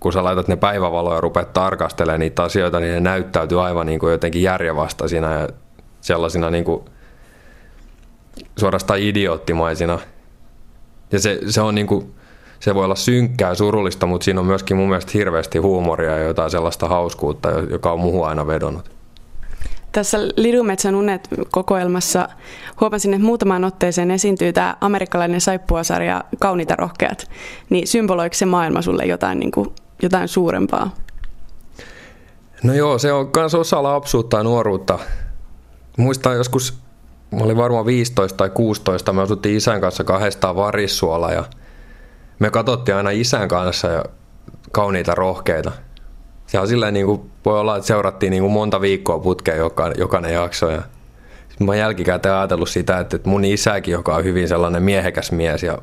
kun 0.00 0.12
sä 0.12 0.24
laitat 0.24 0.48
ne 0.48 0.56
päivävaloja 0.56 1.14
ja 1.14 1.20
rupeat 1.20 1.52
tarkastelemaan 1.52 2.20
niitä 2.20 2.42
asioita, 2.42 2.80
niin 2.80 2.94
ne 2.94 3.00
näyttäytyy 3.00 3.64
aivan 3.64 3.86
niin 3.86 3.98
kuin 4.00 4.12
jotenkin 4.12 4.42
järjenvastaisina 4.42 5.32
ja 5.32 5.48
sellaisina 6.00 6.50
niin 6.50 6.64
kuin 6.64 6.84
suorastaan 8.58 9.00
idioottimaisina. 9.00 9.98
Ja 11.12 11.20
se, 11.20 11.38
se 11.48 11.60
on 11.60 11.74
niin 11.74 11.86
kuin, 11.86 12.14
se 12.60 12.74
voi 12.74 12.84
olla 12.84 12.94
synkkää 12.94 13.54
surullista, 13.54 14.06
mutta 14.06 14.24
siinä 14.24 14.40
on 14.40 14.46
myöskin 14.46 14.76
mun 14.76 14.88
mielestä 14.88 15.12
hirveästi 15.14 15.58
huumoria 15.58 16.10
ja 16.10 16.24
jotain 16.24 16.50
sellaista 16.50 16.88
hauskuutta, 16.88 17.48
joka 17.50 17.92
on 17.92 18.00
muuhun 18.00 18.28
aina 18.28 18.46
vedonnut. 18.46 18.95
Tässä 19.96 20.18
Lidumetsän 20.36 20.94
unet 20.94 21.28
kokoelmassa 21.50 22.28
huomasin, 22.80 23.14
että 23.14 23.26
muutamaan 23.26 23.64
otteeseen 23.64 24.10
esiintyy 24.10 24.52
tämä 24.52 24.76
amerikkalainen 24.80 25.40
saippuasarja 25.40 26.24
Kauniita 26.38 26.76
rohkeat. 26.76 27.30
Niin 27.70 27.86
symboloiko 27.86 28.34
se 28.34 28.46
maailma 28.46 28.82
sulle 28.82 29.04
jotain 29.04 29.40
niin 29.40 29.50
kuin 29.50 29.68
jotain 30.02 30.28
suurempaa? 30.28 30.90
No 32.62 32.74
joo, 32.74 32.98
se 32.98 33.12
on 33.12 33.30
myös 33.36 33.54
osa 33.54 33.82
lapsuutta 33.82 34.36
ja 34.36 34.42
nuoruutta. 34.42 34.98
Muistan 35.96 36.36
joskus, 36.36 36.78
mä 37.30 37.44
olin 37.44 37.56
varmaan 37.56 37.86
15 37.86 38.36
tai 38.36 38.50
16, 38.50 39.12
me 39.12 39.22
asuttiin 39.22 39.56
isän 39.56 39.80
kanssa 39.80 40.04
kahdestaan 40.04 40.56
varissuola 40.56 41.32
ja 41.32 41.44
me 42.38 42.50
katsottiin 42.50 42.96
aina 42.96 43.10
isän 43.10 43.48
kanssa 43.48 43.88
ja 43.88 44.04
kauniita 44.72 45.14
rohkeita. 45.14 45.72
Se 46.46 46.58
on 46.58 46.68
silleen 46.68 46.94
niin 46.94 47.06
kuin, 47.06 47.30
voi 47.44 47.60
olla, 47.60 47.76
että 47.76 47.86
seurattiin 47.86 48.30
niin 48.30 48.42
kuin 48.42 48.52
monta 48.52 48.80
viikkoa 48.80 49.18
putkeen 49.18 49.58
joka, 49.58 49.92
jokainen 49.98 50.34
jakso 50.34 50.70
ja 50.70 50.82
mä 51.60 51.70
oon 51.70 51.78
jälkikäteen 51.78 52.34
ajatellut 52.34 52.68
sitä, 52.68 52.98
että 52.98 53.18
mun 53.24 53.44
isäkin, 53.44 53.92
joka 53.92 54.16
on 54.16 54.24
hyvin 54.24 54.48
sellainen 54.48 54.82
miehekäs 54.82 55.32
mies 55.32 55.62
ja 55.62 55.78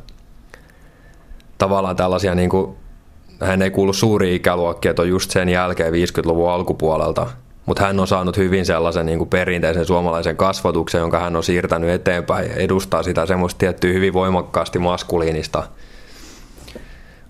tavallaan 1.58 1.96
tällaisia 1.96 2.36
niin 2.36 2.50
kuin 2.50 2.76
hän 3.40 3.62
ei 3.62 3.72
kuulu 3.72 3.94
suuri 3.94 4.36
ikäluokkia, 4.36 4.90
että 4.90 5.02
on 5.02 5.10
just 5.10 5.32
sen 5.32 5.50
jälkeen 5.50 5.94
50-luvun 5.94 6.52
alkupuolelta, 6.52 7.28
mutta 7.66 7.84
hän 7.84 8.00
on 8.00 8.08
saanut 8.08 8.38
hyvin 8.38 8.66
sellaisen 8.66 9.06
niin 9.06 9.18
kuin 9.18 9.30
perinteisen 9.30 9.86
suomalaisen 9.86 10.38
kasvatuksen, 10.38 11.00
jonka 11.00 11.20
hän 11.20 11.36
on 11.36 11.44
siirtänyt 11.44 11.90
eteenpäin 11.90 12.50
ja 12.50 12.56
edustaa 12.56 13.04
sitä 13.04 13.26
semmoista 13.26 13.60
tiettyä 13.60 13.94
hyvin 13.94 14.14
voimakkaasti 14.14 14.80
maskuliinista 14.80 15.64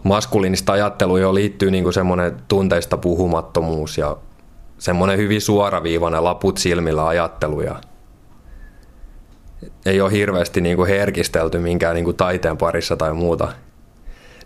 maskuliinista 0.04 0.74
ajattelua, 0.74 1.20
johon 1.20 1.36
liittyy 1.36 1.72
niin 1.72 1.84
kuin 1.84 1.94
semmoinen 1.94 2.36
tunteista 2.48 2.98
puhumattomuus 2.98 3.98
ja 3.98 4.18
semmoinen 4.78 5.18
hyvin 5.18 5.42
suoraviivainen 5.42 6.24
laput 6.24 6.58
silmillä 6.58 7.08
ajattelu 7.08 7.62
ja 7.62 7.82
ei 9.86 10.02
ole 10.02 10.12
hirveästi 10.12 10.62
niin 10.62 10.76
kuin 10.76 10.90
herkistelty 10.90 11.60
minkään 11.60 11.96
niin 11.96 12.06
kuin 12.06 12.18
taiteen 12.18 12.58
parissa 12.58 12.96
tai 12.96 13.14
muuta. 13.14 13.48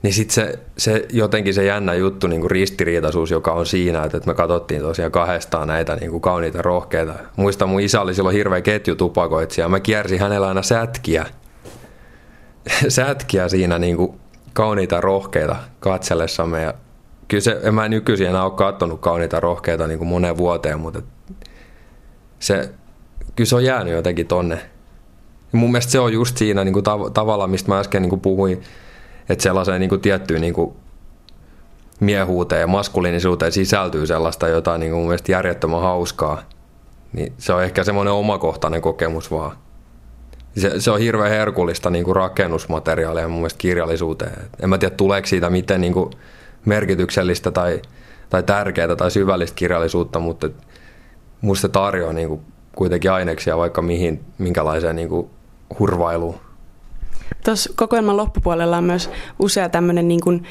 Niin 0.02 0.14
sitten 0.14 0.34
se, 0.34 0.60
se, 0.78 1.06
jotenkin 1.14 1.54
se 1.54 1.66
jännä 1.66 1.94
juttu, 1.94 2.28
niin 2.28 2.42
kuin 2.42 2.52
ristiriitaisuus, 2.52 3.32
joka 3.32 3.54
on 3.54 3.66
siinä, 3.66 4.04
että, 4.04 4.22
me 4.26 4.34
katsottiin 4.34 4.82
tosiaan 4.82 5.12
kahdestaan 5.12 5.68
näitä 5.68 5.96
niin 5.96 6.12
kuin 6.12 6.22
kauniita 6.22 6.62
rohkeita. 6.62 7.14
Muistan, 7.36 7.70
mun 7.70 7.82
isä 7.82 8.02
oli 8.02 8.14
silloin 8.14 8.36
hirveä 8.36 8.62
ketjutupakoitsija. 8.62 9.70
Mä 9.70 9.80
kiersin 9.80 10.20
hänellä 10.20 10.48
aina 10.48 10.62
sätkiä, 10.62 11.26
sätkiä 12.88 13.50
siinä 13.50 13.80
niin 13.80 13.98
kuin 13.98 14.20
kauniita 14.58 15.02
rohkeita 15.02 15.56
katsellessamme. 15.80 16.62
Ja 16.62 16.74
kyllä 17.28 17.42
se, 17.42 17.60
en 17.64 17.74
mä 17.74 17.90
nykyisin 17.90 18.28
enää 18.28 18.44
ole 18.44 18.52
katsonut 18.52 19.02
kauniita 19.02 19.40
rohkeita 19.40 19.88
niin 19.88 19.98
kuin 19.98 20.08
moneen 20.08 20.38
vuoteen, 20.38 20.80
mutta 20.80 21.02
se, 22.40 22.70
kyllä 23.36 23.48
se 23.48 23.56
on 23.56 23.64
jäänyt 23.64 23.94
jotenkin 23.94 24.28
tonne. 24.28 24.56
Ja 25.54 25.60
mun 25.60 25.72
mielestä 25.72 25.92
se 25.92 26.00
on 26.00 26.14
just 26.14 26.38
siinä 26.38 26.64
niin 26.64 26.74
kuin 26.74 26.86
tav- 26.86 27.12
tavalla, 27.12 27.48
mistä 27.48 27.72
mä 27.72 27.80
äsken 27.80 28.02
niin 28.02 28.10
kuin 28.10 28.22
puhuin, 28.22 28.62
että 29.30 29.44
sellaiseen 29.44 29.80
niin 29.80 29.90
kuin 29.90 30.02
tiettyyn 30.02 30.42
niin 30.42 30.54
kuin 30.54 30.74
miehuuteen 32.00 32.62
ja 32.62 32.68
maskuliinisuuteen 32.68 33.52
sisältyy 33.52 34.08
sellaista 34.08 34.48
jotain 34.48 34.80
niin 34.80 34.92
kuin 34.92 35.00
mun 35.00 35.08
mielestä 35.08 35.32
järjettömän 35.32 35.82
hauskaa. 35.82 36.44
Niin 37.14 37.34
se 37.38 37.54
on 37.54 37.64
ehkä 37.64 37.84
semmoinen 37.84 38.14
omakohtainen 38.14 38.82
kokemus 38.82 39.32
vaan. 39.32 39.58
Se, 40.58 40.80
se 40.80 40.92
on 40.92 41.00
hirveän 41.00 41.30
herkullista 41.30 41.90
niin 41.90 42.06
kuin 42.06 42.16
rakennusmateriaalia 42.16 43.28
mun 43.28 43.38
mielestä 43.38 43.58
kirjallisuuteen. 43.58 44.34
En 44.60 44.70
mä 44.70 44.78
tiedä, 44.78 44.96
tuleeko 44.96 45.28
siitä 45.28 45.50
miten 45.50 45.82
niin 45.82 45.94
kuin 45.94 46.12
merkityksellistä 46.66 47.52
tai, 47.52 47.82
tai 48.30 48.44
tärkeää 48.44 48.96
tai 48.96 49.12
syvällistä 49.12 49.56
kirjallisuutta, 49.56 50.20
mutta 50.20 50.50
musta 51.42 51.62
se 51.62 51.70
tarjoaa 51.72 52.14
niin 52.14 52.28
kuin 52.28 52.42
kuitenkin 52.76 53.12
aineksia 53.12 53.58
vaikka 53.58 53.82
mihin, 53.82 54.26
minkälaiseen 54.38 54.96
niin 54.96 55.10
kuin 55.10 55.30
hurvailuun. 55.80 56.36
Tuossa 57.44 57.74
kokoelman 57.76 58.18
loppupuolella 58.18 58.78
on 58.78 58.84
myös 58.84 59.10
usea 59.40 59.70
tämmöinen 59.70 60.08
niin 60.08 60.22
kuin 60.22 60.44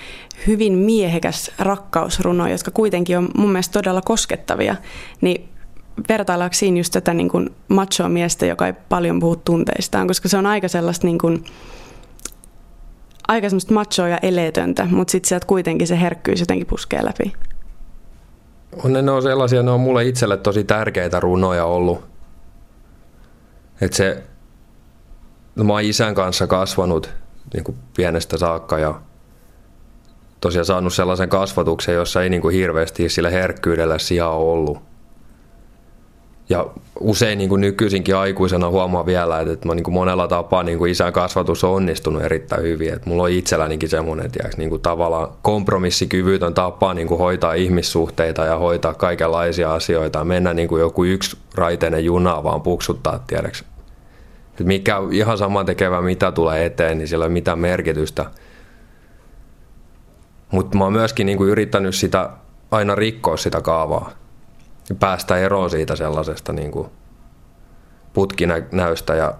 hyvin 0.46 0.72
miehekäs 0.72 1.52
rakkausruno, 1.58 2.48
jotka 2.48 2.70
kuitenkin 2.70 3.18
on 3.18 3.28
mun 3.36 3.52
mielestä 3.52 3.72
todella 3.72 4.00
koskettavia. 4.04 4.76
Niin 5.20 5.48
vertaillaanko 6.08 6.54
siinä 6.54 6.78
just 6.78 6.92
tätä 6.92 7.14
niin 7.14 7.50
machoa 7.68 8.08
miestä, 8.08 8.46
joka 8.46 8.66
ei 8.66 8.72
paljon 8.88 9.20
puhu 9.20 9.36
tunteistaan, 9.36 10.06
koska 10.06 10.28
se 10.28 10.36
on 10.36 10.46
aika 10.46 10.68
sellaista 10.68 11.06
niin 11.06 11.18
kuin, 11.18 11.44
aika 13.28 13.48
semmoista 13.48 13.74
machoa 13.74 14.08
ja 14.08 14.18
eleetöntä, 14.22 14.88
mutta 14.90 15.10
sitten 15.10 15.28
sieltä 15.28 15.46
kuitenkin 15.46 15.86
se 15.86 16.00
herkkyys 16.00 16.40
jotenkin 16.40 16.66
puskee 16.66 17.04
läpi. 17.04 17.32
On 18.84 18.92
ne, 18.92 19.02
ne 19.02 19.10
on 19.10 19.22
sellaisia, 19.22 19.62
ne 19.62 19.70
on 19.70 19.80
mulle 19.80 20.04
itselle 20.04 20.36
tosi 20.36 20.64
tärkeitä 20.64 21.20
runoja 21.20 21.64
ollut. 21.64 22.04
Että 23.80 23.96
se 23.96 24.22
No, 25.56 25.64
mä 25.64 25.72
oon 25.72 25.82
isän 25.82 26.14
kanssa 26.14 26.46
kasvanut 26.46 27.10
niin 27.54 27.64
kuin 27.64 27.78
pienestä 27.96 28.38
saakka 28.38 28.78
ja 28.78 29.00
tosiaan 30.40 30.64
saanut 30.64 30.94
sellaisen 30.94 31.28
kasvatuksen, 31.28 31.94
jossa 31.94 32.22
ei 32.22 32.30
niin 32.30 32.42
kuin 32.42 32.54
hirveästi 32.54 33.08
sillä 33.08 33.30
herkkyydellä 33.30 33.98
sijaa 33.98 34.36
ollut. 34.36 34.78
Ja 36.48 36.66
usein 37.00 37.38
niin 37.38 37.48
kuin 37.48 37.60
nykyisinkin 37.60 38.16
aikuisena 38.16 38.68
huomaa 38.68 39.06
vielä, 39.06 39.40
että, 39.40 39.52
että 39.52 39.66
mä 39.66 39.74
niin 39.74 39.84
kuin 39.84 39.94
monella 39.94 40.28
tapaa 40.28 40.62
niin 40.62 40.78
kuin 40.78 40.90
isän 40.90 41.12
kasvatus 41.12 41.64
on 41.64 41.70
onnistunut 41.70 42.22
erittäin 42.22 42.62
hyvin. 42.62 42.92
Että 42.92 43.10
mulla 43.10 43.22
on 43.22 43.30
itsellänikin 43.30 43.88
semmoinen 43.88 44.30
tiiäks, 44.30 44.56
niin 44.56 44.70
kuin 44.70 44.82
tavallaan 44.82 45.28
kompromissikyvytön 45.42 46.54
tapa 46.54 46.94
niin 46.94 47.08
kuin 47.08 47.18
hoitaa 47.18 47.54
ihmissuhteita 47.54 48.44
ja 48.44 48.58
hoitaa 48.58 48.94
kaikenlaisia 48.94 49.74
asioita. 49.74 50.24
Mennä 50.24 50.54
niin 50.54 50.68
kuin 50.68 50.80
joku 50.80 51.04
yksi 51.04 51.36
raiteinen 51.54 52.04
juna 52.04 52.44
vaan 52.44 52.62
puksuttaa, 52.62 53.24
tiedäks. 53.26 53.64
Että 54.50 54.64
mikä 54.64 54.96
ihan 55.10 55.38
sama 55.38 55.64
tekevä, 55.64 56.02
mitä 56.02 56.32
tulee 56.32 56.64
eteen, 56.64 56.98
niin 56.98 57.08
sillä 57.08 57.24
ei 57.24 57.26
ole 57.26 57.32
mitään 57.32 57.58
merkitystä. 57.58 58.24
Mutta 60.50 60.78
mä 60.78 60.84
oon 60.84 60.92
myöskin 60.92 61.26
niin 61.26 61.38
kuin 61.38 61.50
yrittänyt 61.50 61.94
sitä 61.94 62.30
aina 62.70 62.94
rikkoa 62.94 63.36
sitä 63.36 63.60
kaavaa 63.60 64.25
päästä 64.94 65.36
eroon 65.36 65.70
siitä 65.70 65.96
sellaisesta 65.96 66.52
niin 66.52 66.70
kuin 66.70 66.88
putkinäystä 68.12 69.14
ja 69.14 69.34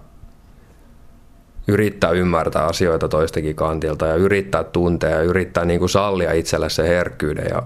yrittää 1.67 2.11
ymmärtää 2.11 2.65
asioita 2.65 3.07
toistakin 3.07 3.55
kantilta 3.55 4.05
ja 4.05 4.15
yrittää 4.15 4.63
tuntea 4.63 5.09
ja 5.09 5.21
yrittää 5.21 5.65
niin 5.65 5.79
kuin 5.79 5.89
sallia 5.89 6.31
itselle 6.31 6.69
se 6.69 6.87
herkkyyden. 6.87 7.47
Ja 7.49 7.63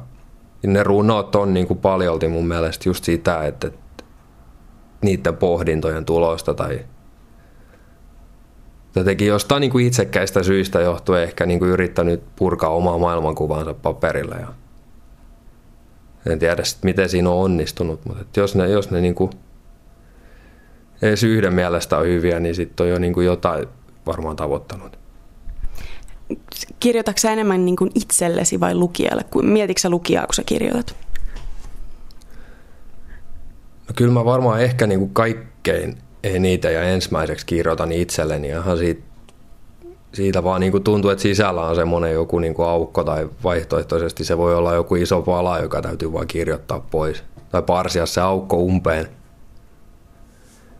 ne 0.63 0.83
runot 0.83 1.35
on 1.35 1.53
niin 1.53 1.67
kuin 1.67 1.79
paljolti 1.79 2.27
mun 2.27 2.47
mielestä 2.47 2.89
just 2.89 3.03
sitä, 3.03 3.43
että 3.43 3.71
niiden 5.01 5.37
pohdintojen 5.37 6.05
tulosta 6.05 6.53
tai 6.53 6.85
jotenkin 8.95 9.27
jostain 9.27 9.61
niin 9.61 9.71
kuin 9.71 9.87
itsekkäistä 9.87 10.43
syistä 10.43 10.79
johtuen 10.79 11.23
ehkä 11.23 11.45
niin 11.45 11.59
kuin 11.59 11.71
yrittänyt 11.71 12.23
purkaa 12.35 12.69
omaa 12.69 12.97
maailmankuvaansa 12.97 13.73
paperille 13.73 14.35
ja 14.39 14.47
en 16.25 16.39
tiedä 16.39 16.63
sit, 16.63 16.83
miten 16.83 17.09
siinä 17.09 17.29
on 17.29 17.35
onnistunut, 17.35 18.05
mutta 18.05 18.39
jos 18.39 18.55
ne, 18.55 18.69
jos 18.69 18.91
ne 18.91 19.01
niin 19.01 19.15
kuin 19.15 19.31
edes 21.01 21.23
yhden 21.23 21.53
mielestä 21.53 21.97
on 21.97 22.05
hyviä, 22.05 22.39
niin 22.39 22.55
sitten 22.55 22.83
on 22.83 22.89
jo 22.89 22.99
niin 22.99 23.13
kuin 23.13 23.25
jotain 23.25 23.67
varmaan 24.05 24.35
tavoittanut. 24.35 24.99
Kirjoitatko 26.79 27.27
enemmän 27.27 27.65
niin 27.65 27.75
kuin 27.75 27.91
itsellesi 27.95 28.59
vai 28.59 28.75
lukijalle? 28.75 29.25
Mietitkö 29.41 29.89
lukijaa, 29.89 30.25
kun 30.25 30.33
sä 30.33 30.43
kirjoitat? 30.45 30.95
No 33.87 33.93
kyllä 33.95 34.13
mä 34.13 34.25
varmaan 34.25 34.61
ehkä 34.61 34.87
niin 34.87 34.99
kuin 34.99 35.13
kaikkein 35.13 35.97
eniten 36.23 36.73
ja 36.73 36.83
ensimmäiseksi 36.83 37.45
kirjoitan 37.45 37.91
itselleni 37.91 38.47
ihan 38.47 38.77
siitä 38.77 39.10
siitä 40.13 40.43
vaan 40.43 40.61
niin 40.61 40.71
kuin 40.71 40.83
tuntuu, 40.83 41.11
että 41.11 41.21
sisällä 41.21 41.61
on 41.61 41.75
semmoinen 41.75 42.13
joku 42.13 42.39
niin 42.39 42.53
kuin 42.53 42.67
aukko 42.67 43.03
tai 43.03 43.29
vaihtoehtoisesti 43.43 44.23
se 44.23 44.37
voi 44.37 44.55
olla 44.55 44.73
joku 44.73 44.95
iso 44.95 45.21
pala, 45.21 45.59
joka 45.59 45.81
täytyy 45.81 46.13
vain 46.13 46.27
kirjoittaa 46.27 46.85
pois 46.91 47.23
tai 47.51 47.61
parsia 47.61 48.05
se 48.05 48.21
aukko 48.21 48.57
umpeen. 48.57 49.07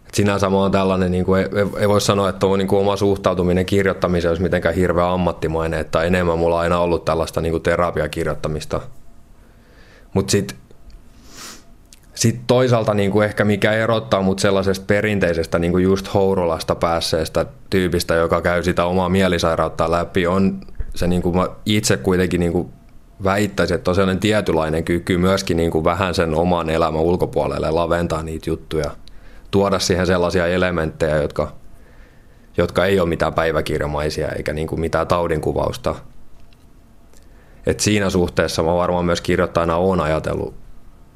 Et 0.08 0.14
sinänsä 0.14 0.50
mä 0.50 0.58
oon 0.58 0.72
tällainen, 0.72 1.12
niin 1.12 1.26
kuin, 1.26 1.42
ei, 1.42 1.48
ei 1.80 1.90
voi 1.90 2.02
sanoa, 2.02 2.30
että 2.30 2.48
on 2.48 2.60
niin 2.60 2.68
kuin 2.68 2.80
oma 2.80 2.96
suhtautuminen 2.96 3.66
kirjoittamiseen 3.66 4.30
olisi 4.30 4.44
mitenkään 4.44 4.76
hirveän 4.76 5.10
ammattimainen, 5.10 5.80
että 5.80 6.04
enemmän 6.04 6.40
mulla 6.40 6.56
on 6.56 6.62
aina 6.62 6.80
ollut 6.80 7.06
tällaista 7.06 7.42
niin 7.42 7.52
kuin 7.52 7.64
terapiakirjoittamista. 7.64 8.82
Mutta 10.14 10.32
sitten 10.32 10.58
sitten 12.14 12.44
toisaalta 12.48 12.94
niin 12.94 13.12
kuin 13.12 13.26
ehkä 13.26 13.46
mikä 13.46 13.72
erottaa 13.72 14.22
mut 14.22 14.40
sellaisesta 14.40 14.86
perinteisestä 14.88 15.60
niin 15.60 15.72
kuin 15.72 15.84
just 15.84 16.14
Hourolasta 16.14 16.76
päässeestä 16.76 17.46
tyypistä, 17.70 18.16
joka 18.16 18.42
käy 18.42 18.64
sitä 18.64 18.86
omaa 18.86 19.10
mielisairautta 19.10 19.92
läpi, 19.92 20.28
on 20.28 20.62
se 20.96 21.08
niin 21.08 21.22
kuin 21.22 21.36
mä 21.36 21.48
itse 21.66 21.98
kuitenkin 21.98 22.40
niin 22.40 22.52
kuin 22.52 22.70
väittäisin, 23.24 23.76
että 23.76 23.92
on 23.92 23.96
sellainen 23.96 24.20
tietynlainen 24.20 24.84
kyky 24.84 25.18
myöskin 25.18 25.58
niin 25.58 25.72
kuin 25.72 25.84
vähän 25.84 26.14
sen 26.14 26.36
oman 26.36 26.70
elämän 26.70 27.02
ulkopuolelle 27.02 27.72
laventaa 27.72 28.24
niitä 28.24 28.50
juttuja, 28.50 28.92
tuoda 29.52 29.80
siihen 29.80 30.08
sellaisia 30.08 30.48
elementtejä, 30.48 31.22
jotka, 31.22 31.54
jotka 32.58 32.86
ei 32.86 33.00
ole 33.00 33.10
mitään 33.10 33.34
päiväkirjamaisia 33.34 34.30
eikä 34.30 34.54
niin 34.54 34.68
kuin 34.68 34.82
mitään 34.82 35.08
taudinkuvausta. 35.08 35.96
Et 37.66 37.80
siinä 37.80 38.10
suhteessa 38.10 38.64
mä 38.64 38.76
varmaan 38.76 39.06
myös 39.06 39.22
kirjoittajana 39.22 39.78
olen 39.78 40.00
ajatellut 40.00 40.62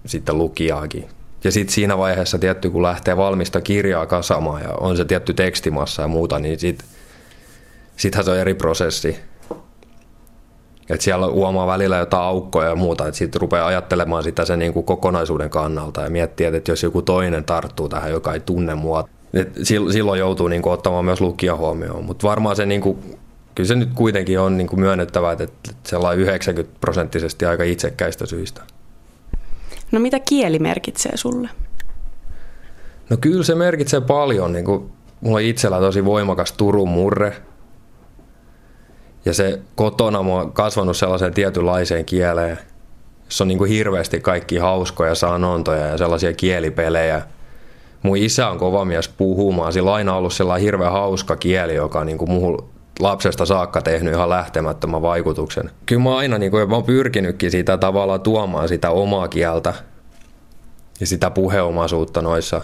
sitten 0.05 0.37
lukijaakin. 0.37 1.05
Ja 1.43 1.51
sitten 1.51 1.73
siinä 1.73 1.97
vaiheessa 1.97 2.39
tietty, 2.39 2.69
kun 2.69 2.83
lähtee 2.83 3.17
valmista 3.17 3.61
kirjaa 3.61 4.05
kasamaan 4.05 4.61
ja 4.61 4.69
on 4.73 4.97
se 4.97 5.05
tietty 5.05 5.33
tekstimassa 5.33 6.01
ja 6.01 6.07
muuta, 6.07 6.39
niin 6.39 6.59
sit, 6.59 6.83
sittenhän 7.97 8.25
se 8.25 8.31
on 8.31 8.37
eri 8.37 8.53
prosessi. 8.53 9.17
että 10.89 11.03
siellä 11.03 11.27
huomaa 11.27 11.67
välillä 11.67 11.97
jotain 11.97 12.23
aukkoja 12.23 12.69
ja 12.69 12.75
muuta, 12.75 13.07
että 13.07 13.17
sitten 13.17 13.41
rupeaa 13.41 13.67
ajattelemaan 13.67 14.23
sitä 14.23 14.45
sen 14.45 14.59
niin 14.59 14.73
kuin 14.73 14.85
kokonaisuuden 14.85 15.49
kannalta 15.49 16.01
ja 16.01 16.09
miettiä, 16.09 16.51
että 16.53 16.71
jos 16.71 16.83
joku 16.83 17.01
toinen 17.01 17.43
tarttuu 17.43 17.89
tähän, 17.89 18.11
joka 18.11 18.33
ei 18.33 18.39
tunne 18.39 18.75
mua, 18.75 19.09
silloin 19.91 20.19
joutuu 20.19 20.47
niin 20.47 20.67
ottamaan 20.67 21.05
myös 21.05 21.21
lukija 21.21 21.55
huomioon. 21.55 22.05
Mutta 22.05 22.27
varmaan 22.27 22.55
se, 22.55 22.65
niin 22.65 22.81
kyllä 23.55 23.67
se 23.67 23.75
nyt 23.75 23.89
kuitenkin 23.95 24.39
on 24.39 24.57
niin 24.57 24.79
myönnettävä, 24.79 25.31
että 25.31 25.47
sellainen 25.83 26.23
90 26.23 26.79
prosenttisesti 26.81 27.45
aika 27.45 27.63
itsekkäistä 27.63 28.25
syistä. 28.25 28.61
No 29.95 29.99
mitä 30.01 30.19
kieli 30.19 30.59
merkitsee 30.59 31.17
sulle? 31.17 31.49
No 33.09 33.17
kyllä 33.21 33.43
se 33.43 33.55
merkitsee 33.55 34.01
paljon. 34.01 34.53
Niin 34.53 34.65
kuin, 34.65 34.91
mulla 35.21 35.37
on 35.37 35.41
itsellä 35.41 35.79
tosi 35.79 36.05
voimakas 36.05 36.51
Turun 36.51 36.89
murre. 36.89 37.35
Ja 39.25 39.33
se 39.33 39.61
kotona 39.75 40.23
mä 40.23 40.29
oon 40.29 40.51
kasvanut 40.51 40.97
sellaiseen 40.97 41.33
tietynlaiseen 41.33 42.05
kieleen, 42.05 42.59
jossa 43.25 43.43
on 43.43 43.47
niin 43.47 43.57
kuin 43.57 43.71
hirveästi 43.71 44.19
kaikki 44.19 44.57
hauskoja 44.57 45.15
sanontoja 45.15 45.85
ja 45.85 45.97
sellaisia 45.97 46.33
kielipelejä. 46.33 47.21
Mun 48.03 48.17
isä 48.17 48.47
on 48.47 48.57
kova 48.57 48.85
mies 48.85 49.09
puhumaan. 49.09 49.73
Sillä 49.73 49.89
on 49.89 49.95
aina 49.95 50.15
ollut 50.15 50.33
sellainen 50.33 50.63
hirveän 50.63 50.91
hauska 50.91 51.35
kieli, 51.35 51.75
joka 51.75 51.99
on 51.99 52.05
niin 52.05 52.17
kuin 52.17 52.31
muuhun 52.31 52.69
lapsesta 52.99 53.45
saakka 53.45 53.81
tehnyt 53.81 54.13
ihan 54.13 54.29
lähtemättömän 54.29 55.01
vaikutuksen. 55.01 55.71
Kyllä 55.85 56.01
mä 56.01 56.17
aina 56.17 56.37
niin 56.37 56.51
kuin, 56.51 56.69
mä 56.69 56.75
oon 56.75 56.83
pyrkinytkin 56.83 57.51
sitä 57.51 57.77
tavalla 57.77 58.19
tuomaan 58.19 58.67
sitä 58.67 58.91
omaa 58.91 59.27
kieltä 59.27 59.73
ja 60.99 61.07
sitä 61.07 61.29
puheomaisuutta 61.29 62.21
noissa. 62.21 62.61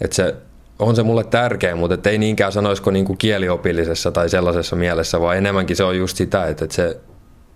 Että 0.00 0.16
se 0.16 0.36
on 0.78 0.96
se 0.96 1.02
mulle 1.02 1.24
tärkeä, 1.24 1.76
mutta 1.76 2.10
ei 2.10 2.18
niinkään 2.18 2.52
sanoisiko 2.52 2.90
niin 2.90 3.04
kuin 3.04 3.18
kieliopillisessa 3.18 4.12
tai 4.12 4.28
sellaisessa 4.28 4.76
mielessä, 4.76 5.20
vaan 5.20 5.36
enemmänkin 5.36 5.76
se 5.76 5.84
on 5.84 5.98
just 5.98 6.16
sitä, 6.16 6.46
että, 6.46 6.64
että, 6.64 6.74
se, 6.74 6.88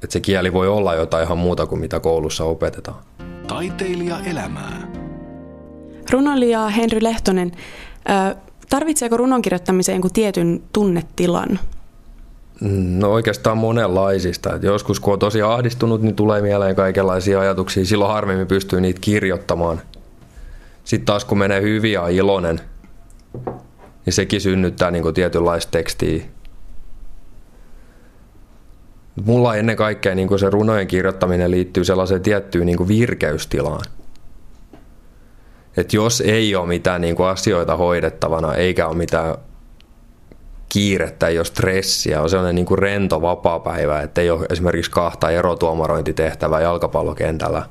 että 0.02 0.12
se 0.12 0.20
kieli 0.20 0.52
voi 0.52 0.68
olla 0.68 0.94
jotain 0.94 1.24
ihan 1.24 1.38
muuta 1.38 1.66
kuin 1.66 1.80
mitä 1.80 2.00
koulussa 2.00 2.44
opetetaan. 2.44 2.98
Taiteilija 3.48 4.18
elämää. 4.30 4.88
Runoilija 6.10 6.68
Henry 6.68 6.98
Lehtonen, 7.02 7.52
Tarvitseeko 8.68 9.16
runon 9.16 9.42
kirjoittamiseen 9.42 9.96
jonkun 9.96 10.10
tietyn 10.12 10.62
tunnetilan? 10.72 11.58
No 12.98 13.12
oikeastaan 13.12 13.58
monenlaisista. 13.58 14.54
Et 14.54 14.62
joskus 14.62 15.00
kun 15.00 15.12
on 15.12 15.18
tosi 15.18 15.42
ahdistunut, 15.42 16.02
niin 16.02 16.16
tulee 16.16 16.42
mieleen 16.42 16.76
kaikenlaisia 16.76 17.40
ajatuksia. 17.40 17.84
Silloin 17.84 18.12
harvemmin 18.12 18.46
pystyy 18.46 18.80
niitä 18.80 19.00
kirjoittamaan. 19.00 19.80
Sitten 20.84 21.06
taas 21.06 21.24
kun 21.24 21.38
menee 21.38 21.62
hyvin 21.62 21.92
ja 21.92 22.08
iloinen, 22.08 22.60
niin 24.06 24.14
sekin 24.14 24.40
synnyttää 24.40 24.90
niin 24.90 25.14
tietynlaista 25.14 25.70
tekstiä. 25.70 26.24
Mulla 29.24 29.54
ennen 29.54 29.76
kaikkea 29.76 30.14
niin 30.14 30.38
se 30.38 30.50
runojen 30.50 30.86
kirjoittaminen 30.86 31.50
liittyy 31.50 31.84
sellaiseen 31.84 32.22
tiettyyn 32.22 32.66
niin 32.66 32.88
virkeystilaan 32.88 33.84
että 35.76 35.96
jos 35.96 36.20
ei 36.20 36.54
ole 36.54 36.66
mitään 36.66 37.00
niin 37.00 37.16
kuin 37.16 37.28
asioita 37.28 37.76
hoidettavana 37.76 38.54
eikä 38.54 38.86
ole 38.86 38.96
mitään 38.96 39.34
kiirettä, 40.68 41.28
ei 41.28 41.38
ole 41.38 41.44
stressiä, 41.44 42.22
on 42.22 42.30
sellainen 42.30 42.54
niin 42.54 42.66
kuin 42.66 42.78
rento 42.78 43.22
vapaa-päivä, 43.22 44.00
että 44.00 44.20
ei 44.20 44.30
ole 44.30 44.46
esimerkiksi 44.50 44.90
kahta 44.90 45.30
erotuomarointitehtävää 45.30 46.60
jalkapallokentällä 46.60 47.62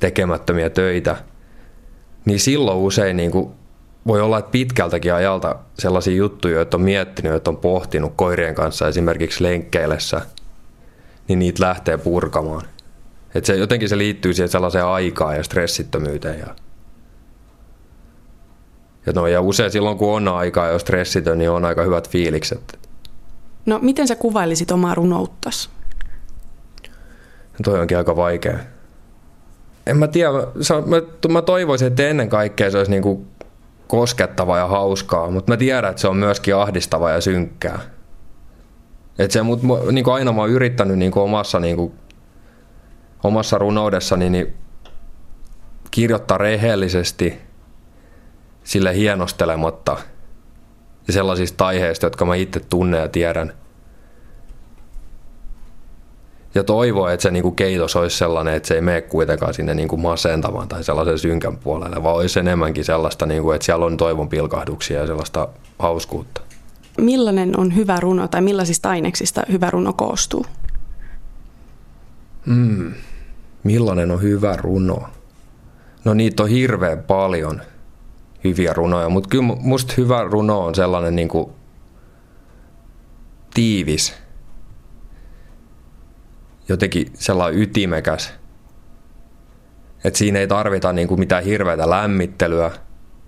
tekemättömiä 0.00 0.70
töitä, 0.70 1.16
niin 2.24 2.40
silloin 2.40 2.78
usein 2.78 3.16
niin 3.16 3.30
kuin 3.30 3.50
voi 4.06 4.20
olla, 4.20 4.38
että 4.38 4.50
pitkältäkin 4.50 5.14
ajalta 5.14 5.56
sellaisia 5.78 6.14
juttuja, 6.14 6.54
joita 6.54 6.76
on 6.76 6.82
miettinyt, 6.82 7.30
joita 7.30 7.50
on 7.50 7.56
pohtinut 7.56 8.12
koirien 8.16 8.54
kanssa 8.54 8.88
esimerkiksi 8.88 9.42
lenkkeillessä, 9.42 10.20
niin 11.28 11.38
niitä 11.38 11.64
lähtee 11.64 11.98
purkamaan. 11.98 12.62
Et 13.38 13.44
se, 13.44 13.56
jotenkin 13.56 13.88
se 13.88 13.98
liittyy 13.98 14.34
siihen 14.34 14.48
sellaiseen 14.48 14.84
aikaan 14.84 15.36
ja 15.36 15.42
stressittömyyteen. 15.42 16.38
Ja, 16.38 16.46
ja, 19.06 19.12
no, 19.12 19.26
ja 19.26 19.40
usein 19.40 19.70
silloin, 19.70 19.98
kun 19.98 20.14
on 20.14 20.28
aikaa 20.28 20.66
ja 20.66 20.78
stressitön, 20.78 21.38
niin 21.38 21.50
on 21.50 21.64
aika 21.64 21.82
hyvät 21.82 22.10
fiilikset. 22.10 22.78
No, 23.66 23.78
miten 23.82 24.08
sä 24.08 24.16
kuvailisit 24.16 24.70
omaa 24.70 24.94
runouttas? 24.94 25.70
No, 27.52 27.58
toi 27.64 27.80
onkin 27.80 27.98
aika 27.98 28.16
vaikea. 28.16 28.58
En 29.86 29.96
mä 29.96 30.08
tiedä, 30.08 30.30
se 30.60 30.74
on, 30.74 30.88
mä, 30.88 30.96
mä 31.32 31.42
toivoisin, 31.42 31.88
että 31.88 32.08
ennen 32.08 32.28
kaikkea 32.28 32.70
se 32.70 32.78
olisi 32.78 32.90
niinku 32.90 33.26
koskettava 33.86 34.58
ja 34.58 34.66
hauskaa, 34.66 35.30
mutta 35.30 35.52
mä 35.52 35.56
tiedän, 35.56 35.90
että 35.90 36.00
se 36.00 36.08
on 36.08 36.16
myöskin 36.16 36.56
ahdistava 36.56 37.10
ja 37.10 37.20
synkkää. 37.20 37.80
Et 39.18 39.30
se, 39.30 39.42
mut, 39.42 39.60
niin 39.92 40.08
aina 40.08 40.32
mä 40.32 40.40
oon 40.40 40.50
yrittänyt 40.50 40.98
niin 40.98 41.18
omassa 41.18 41.60
niin 41.60 41.92
omassa 43.22 43.58
runoudessani 43.58 44.30
niin 44.30 44.54
kirjoittaa 45.90 46.38
rehellisesti, 46.38 47.38
sille 48.64 48.94
hienostelematta 48.96 49.96
ja 51.06 51.12
sellaisista 51.12 51.66
aiheista, 51.66 52.06
jotka 52.06 52.24
mä 52.24 52.34
itse 52.34 52.60
tunnen 52.60 53.00
ja 53.00 53.08
tiedän. 53.08 53.52
Ja 56.54 56.64
toivoo, 56.64 57.08
että 57.08 57.22
se 57.22 57.30
niinku 57.30 57.50
keitos 57.50 57.96
olisi 57.96 58.18
sellainen, 58.18 58.54
että 58.54 58.66
se 58.66 58.74
ei 58.74 58.80
mene 58.80 59.00
kuitenkaan 59.00 59.54
sinne 59.54 59.74
niinku 59.74 59.96
masentavan 59.96 60.68
tai 60.68 60.84
sellaisen 60.84 61.18
synkän 61.18 61.56
puolelle, 61.56 62.02
vaan 62.02 62.16
olisi 62.16 62.40
enemmänkin 62.40 62.84
sellaista, 62.84 63.26
niinku, 63.26 63.50
että 63.50 63.64
siellä 63.64 63.86
on 63.86 63.96
toivon 63.96 64.28
pilkahduksia 64.28 65.00
ja 65.00 65.06
sellaista 65.06 65.48
hauskuutta. 65.78 66.40
Millainen 67.00 67.60
on 67.60 67.76
hyvä 67.76 68.00
runo 68.00 68.28
tai 68.28 68.40
millaisista 68.40 68.88
aineksista 68.88 69.42
hyvä 69.52 69.70
runo 69.70 69.92
koostuu? 69.92 70.46
Mm. 72.46 72.94
Millainen 73.64 74.10
on 74.10 74.22
hyvä 74.22 74.56
runo? 74.56 75.08
No 76.04 76.14
niitä 76.14 76.42
on 76.42 76.48
hirveän 76.48 77.02
paljon 77.02 77.62
hyviä 78.44 78.72
runoja, 78.72 79.08
mutta 79.08 79.28
kyllä 79.28 79.44
musta 79.60 79.94
hyvä 79.96 80.24
runo 80.24 80.64
on 80.64 80.74
sellainen 80.74 81.16
niin 81.16 81.28
kuin 81.28 81.50
tiivis, 83.54 84.14
jotenkin 86.68 87.12
sellainen 87.14 87.60
ytimekäs, 87.60 88.34
että 90.04 90.18
siinä 90.18 90.38
ei 90.38 90.46
tarvita 90.48 90.92
niin 90.92 91.08
kuin 91.08 91.20
mitään 91.20 91.44
hirveätä 91.44 91.90
lämmittelyä, 91.90 92.70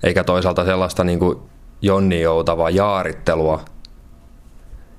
eikä 0.02 0.24
toisaalta 0.24 0.64
sellaista 0.64 1.04
niin 1.04 1.18
kuin 1.18 1.38
jonni 1.82 2.20
joutavaa 2.20 2.70
jaarittelua, 2.70 3.64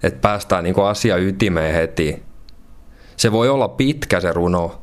että 0.04 0.22
päästään 0.22 0.64
niin 0.64 0.74
kuin 0.74 0.88
asia 0.88 1.18
ytimeen 1.18 1.74
heti. 1.74 2.24
Se 3.18 3.32
voi 3.32 3.50
olla 3.50 3.68
pitkä 3.68 4.20
se 4.20 4.34
runo, 4.34 4.81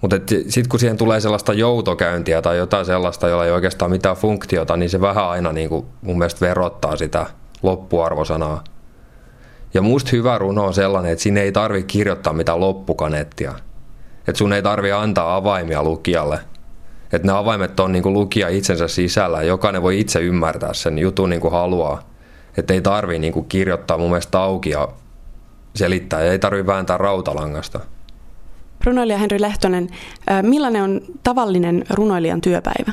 mutta 0.00 0.16
sitten 0.26 0.68
kun 0.68 0.80
siihen 0.80 0.96
tulee 0.96 1.20
sellaista 1.20 1.52
joutokäyntiä 1.52 2.42
tai 2.42 2.56
jotain 2.56 2.86
sellaista, 2.86 3.28
jolla 3.28 3.44
ei 3.44 3.50
oikeastaan 3.50 3.90
mitään 3.90 4.16
funktiota, 4.16 4.76
niin 4.76 4.90
se 4.90 5.00
vähän 5.00 5.28
aina 5.28 5.52
niin 5.52 5.68
kuin 5.68 5.86
mun 6.02 6.18
mielestä 6.18 6.46
verottaa 6.46 6.96
sitä 6.96 7.26
loppuarvosanaa. 7.62 8.64
Ja 9.74 9.82
musta 9.82 10.10
hyvä 10.12 10.38
runo 10.38 10.64
on 10.64 10.74
sellainen, 10.74 11.12
että 11.12 11.22
siinä 11.22 11.40
ei 11.40 11.52
tarvi 11.52 11.82
kirjoittaa 11.82 12.32
mitään 12.32 12.60
loppukanettia. 12.60 13.54
Että 14.18 14.38
sun 14.38 14.52
ei 14.52 14.62
tarvi 14.62 14.92
antaa 14.92 15.36
avaimia 15.36 15.82
lukijalle. 15.82 16.40
Että 17.12 17.26
ne 17.28 17.32
avaimet 17.32 17.80
on 17.80 17.92
niin 17.92 18.02
kuin 18.02 18.12
lukija 18.12 18.48
itsensä 18.48 18.88
sisällä 18.88 19.42
jokainen 19.42 19.82
voi 19.82 20.00
itse 20.00 20.20
ymmärtää 20.20 20.74
sen 20.74 20.98
jutun 20.98 21.30
niin 21.30 21.40
kuin 21.40 21.52
haluaa. 21.52 22.02
Että 22.56 22.74
ei 22.74 22.80
tarvi 22.80 23.18
niin 23.18 23.32
kuin 23.32 23.46
kirjoittaa 23.46 23.98
mun 23.98 24.10
mielestä 24.10 24.40
auki 24.40 24.70
ja 24.70 24.88
selittää 25.74 26.22
ja 26.22 26.32
ei 26.32 26.38
tarvi 26.38 26.66
vääntää 26.66 26.98
rautalangasta. 26.98 27.80
Runoilija 28.84 29.18
Henri 29.18 29.40
Lehtonen, 29.40 29.88
millainen 30.42 30.82
on 30.82 31.00
tavallinen 31.22 31.84
runoilijan 31.90 32.40
työpäivä? 32.40 32.92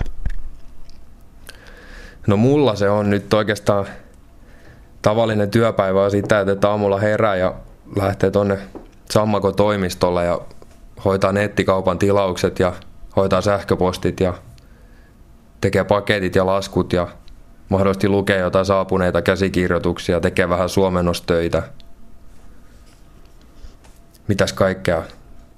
No 2.28 2.38
mulla 2.38 2.76
se 2.76 2.89
on 2.89 3.10
nyt 3.10 3.34
oikeastaan 3.34 3.86
tavallinen 5.02 5.50
työpäivä 5.50 6.04
on 6.04 6.12
sitä, 6.12 6.39
että 6.39 6.69
aamulla 6.69 7.00
herää 7.00 7.36
ja 7.36 7.54
lähtee 7.95 8.32
tonne 8.32 8.58
Sammako 9.12 9.52
toimistolle 9.52 10.26
ja 10.26 10.41
hoitaa 11.06 11.32
nettikaupan 11.32 12.00
tilaukset 12.00 12.60
ja 12.60 12.74
hoitaa 13.15 13.41
sähköpostit 13.41 14.19
ja 14.19 14.34
tekee 15.62 15.84
paketit 15.84 16.36
ja 16.36 16.45
laskut 16.45 16.93
ja 16.93 17.08
mahdollisesti 17.69 18.10
lukee 18.10 18.38
jotain 18.38 18.65
saapuneita 18.65 19.21
käsikirjoituksia, 19.21 20.19
tekee 20.19 20.50
vähän 20.50 20.69
suomennostöitä. 20.69 21.63
Mitäs 24.28 24.54
kaikkea 24.54 25.04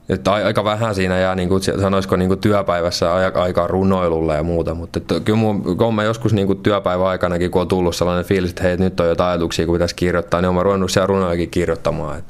että 0.09 0.33
aika 0.33 0.63
vähän 0.63 0.95
siinä 0.95 1.19
jää, 1.19 1.35
niin 1.35 1.49
kuin, 1.49 1.61
sanoisiko 1.63 2.15
niin 2.15 2.27
kuin 2.27 2.39
työpäivässä 2.39 3.13
aikaa 3.13 3.67
runoilulle 3.67 4.35
ja 4.35 4.43
muuta, 4.43 4.75
mutta 4.75 4.99
että, 4.99 5.19
kyllä 5.19 5.39
mun, 5.39 5.77
kun 5.77 5.95
mä 5.95 6.03
joskus 6.03 6.33
niin 6.33 6.47
kuin 6.47 6.59
työpäivän 6.59 7.07
aikanakin, 7.07 7.51
kun 7.51 7.61
on 7.61 7.67
tullut 7.67 7.95
sellainen 7.95 8.25
fiilis, 8.25 8.49
että 8.49 8.63
hei, 8.63 8.77
nyt 8.77 8.99
on 8.99 9.07
jotain 9.07 9.29
ajatuksia, 9.29 9.65
kun 9.65 9.75
pitäisi 9.75 9.95
kirjoittaa, 9.95 10.41
niin 10.41 10.49
olen 10.49 10.65
ruvennut 10.65 10.91
siellä 10.91 11.07
runojakin 11.07 11.49
kirjoittamaan. 11.49 12.23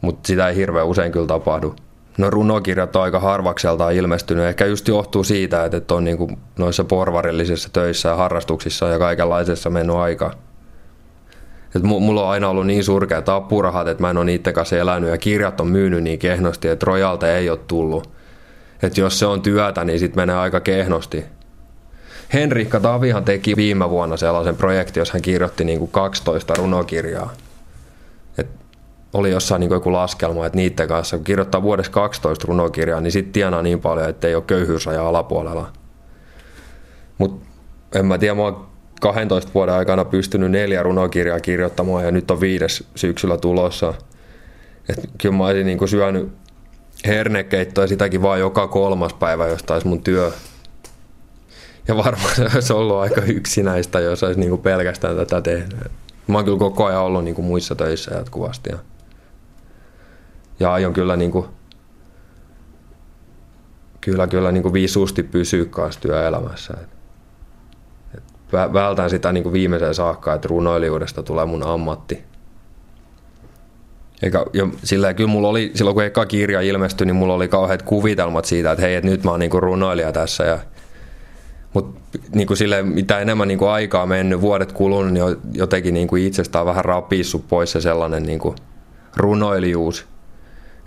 Mutta 0.00 0.26
sitä 0.26 0.48
ei 0.48 0.56
hirveän 0.56 0.86
usein 0.86 1.12
kyllä 1.12 1.26
tapahdu. 1.26 1.74
No 2.18 2.30
runokirjat 2.30 2.96
on 2.96 3.02
aika 3.02 3.20
harvakseltaan 3.20 3.94
ilmestynyt. 3.94 4.44
Ehkä 4.44 4.66
just 4.66 4.88
johtuu 4.88 5.24
siitä, 5.24 5.64
että 5.64 5.94
on 5.94 6.04
niin 6.04 6.18
kuin 6.18 6.38
noissa 6.58 6.84
porvarillisissa 6.84 7.68
töissä 7.72 8.08
ja 8.08 8.16
harrastuksissa 8.16 8.88
ja 8.88 8.98
kaikenlaisessa 8.98 9.70
mennyt 9.70 9.96
aikaa. 9.96 10.32
Et 11.76 11.82
mulla 11.82 12.22
on 12.22 12.30
aina 12.30 12.48
ollut 12.48 12.66
niin 12.66 12.84
surkeat 12.84 13.28
apurahat, 13.28 13.88
että 13.88 14.02
mä 14.02 14.10
en 14.10 14.16
ole 14.16 14.24
niiden 14.24 14.54
kanssa 14.54 14.76
elänyt 14.76 15.10
ja 15.10 15.18
kirjat 15.18 15.60
on 15.60 15.68
myynyt 15.68 16.02
niin 16.02 16.18
kehnosti, 16.18 16.68
että 16.68 16.86
rojalta 16.86 17.32
ei 17.32 17.50
ole 17.50 17.58
tullut. 17.68 18.10
Että 18.82 19.00
jos 19.00 19.18
se 19.18 19.26
on 19.26 19.42
työtä, 19.42 19.84
niin 19.84 19.98
sitten 19.98 20.22
menee 20.22 20.36
aika 20.36 20.60
kehnosti. 20.60 21.24
Henrikka 22.32 22.80
Tavihan 22.80 23.24
teki 23.24 23.56
viime 23.56 23.90
vuonna 23.90 24.16
sellaisen 24.16 24.56
projektin, 24.56 25.00
jossa 25.00 25.14
hän 25.14 25.22
kirjoitti 25.22 25.64
niin 25.64 25.78
kuin 25.78 25.90
12 25.90 26.54
runokirjaa. 26.54 27.32
Et 28.38 28.48
oli 29.12 29.30
jossain 29.30 29.60
niin 29.60 29.68
kuin 29.68 29.76
joku 29.76 29.92
laskelma, 29.92 30.46
että 30.46 30.56
niiden 30.56 30.88
kanssa, 30.88 31.16
kun 31.16 31.24
kirjoittaa 31.24 31.62
vuodessa 31.62 31.92
12 31.92 32.44
runokirjaa, 32.48 33.00
niin 33.00 33.12
sitten 33.12 33.32
tienaa 33.32 33.62
niin 33.62 33.80
paljon, 33.80 34.08
että 34.08 34.28
ei 34.28 34.34
ole 34.34 34.44
köyhyysraja 34.46 35.08
alapuolella. 35.08 35.72
Mutta 37.18 37.46
en 37.94 38.06
mä 38.06 38.18
tiedä, 38.18 38.34
mua 38.34 38.67
12 39.00 39.50
vuoden 39.54 39.74
aikana 39.74 40.04
pystynyt 40.04 40.50
neljä 40.50 40.82
runokirjaa 40.82 41.40
kirjoittamaan 41.40 42.04
ja 42.04 42.10
nyt 42.10 42.30
on 42.30 42.40
viides 42.40 42.84
syksyllä 42.94 43.36
tulossa. 43.36 43.94
Et 44.88 45.10
kyllä 45.18 45.34
mä 45.34 45.46
olisin 45.46 45.66
niin 45.66 45.88
syönyt 45.88 46.32
hernekeittoa 47.06 47.86
sitäkin 47.86 48.22
vaan 48.22 48.40
joka 48.40 48.68
kolmas 48.68 49.14
päivä, 49.14 49.46
jos 49.46 49.62
taisi 49.62 49.86
mun 49.86 50.02
työ. 50.02 50.32
Ja 51.88 51.96
varmaan 51.96 52.34
se 52.34 52.42
olisi 52.54 52.72
ollut 52.72 52.96
aika 52.96 53.20
yksinäistä, 53.20 54.00
jos 54.00 54.22
olisi 54.22 54.40
niin 54.40 54.58
pelkästään 54.58 55.16
tätä 55.16 55.40
tehnyt. 55.40 55.78
Mä 56.26 56.38
oon 56.38 56.44
kyllä 56.44 56.58
koko 56.58 56.84
ajan 56.84 57.02
ollut 57.02 57.24
niin 57.24 57.44
muissa 57.44 57.74
töissä 57.74 58.14
jatkuvasti. 58.14 58.70
Ja, 58.72 58.78
ja 60.60 60.72
aion 60.72 60.92
kyllä, 60.92 61.16
niin 61.16 61.30
kuin, 61.30 61.46
kyllä, 64.00 64.26
kyllä 64.26 64.52
niin 64.52 64.72
visusti 64.72 65.22
pysyä 65.22 65.64
kanssa 65.64 66.00
työelämässä. 66.00 66.74
Et 66.82 66.97
vältän 68.52 69.10
sitä 69.10 69.32
niin 69.32 69.42
kuin 69.42 69.52
viimeiseen 69.52 69.94
saakka, 69.94 70.34
että 70.34 70.48
runoilijuudesta 70.48 71.22
tulee 71.22 71.46
mun 71.46 71.66
ammatti. 71.66 72.24
Eikä, 74.22 74.44
jo, 74.52 74.68
sillä 74.84 75.14
kyllä 75.14 75.30
mulla 75.30 75.48
oli, 75.48 75.70
silloin 75.74 75.94
kun 75.94 76.04
eka 76.04 76.26
kirja 76.26 76.60
ilmestyi, 76.60 77.06
niin 77.06 77.16
mulla 77.16 77.34
oli 77.34 77.48
kauheat 77.48 77.82
kuvitelmat 77.82 78.44
siitä, 78.44 78.72
että 78.72 78.82
hei, 78.82 78.94
että 78.94 79.10
nyt 79.10 79.24
mä 79.24 79.30
oon 79.30 79.40
niin 79.40 79.50
kuin 79.50 79.62
runoilija 79.62 80.12
tässä. 80.12 80.44
Ja, 80.44 80.58
mutta 81.74 82.18
niin 82.34 82.46
kuin 82.46 82.56
sille, 82.56 82.82
mitä 82.82 83.18
enemmän 83.18 83.48
niin 83.48 83.58
kuin 83.58 83.70
aikaa 83.70 84.06
mennyt, 84.06 84.40
vuodet 84.40 84.72
kulunut, 84.72 85.12
niin 85.12 85.36
jotenkin 85.52 85.94
niin 85.94 86.08
kuin 86.08 86.22
itsestään 86.22 86.66
vähän 86.66 86.84
rapissut 86.84 87.48
pois 87.48 87.72
se 87.72 87.80
sellainen 87.80 88.22
niin 88.22 88.38
kuin 88.38 88.56
runoilijuus. 89.16 90.06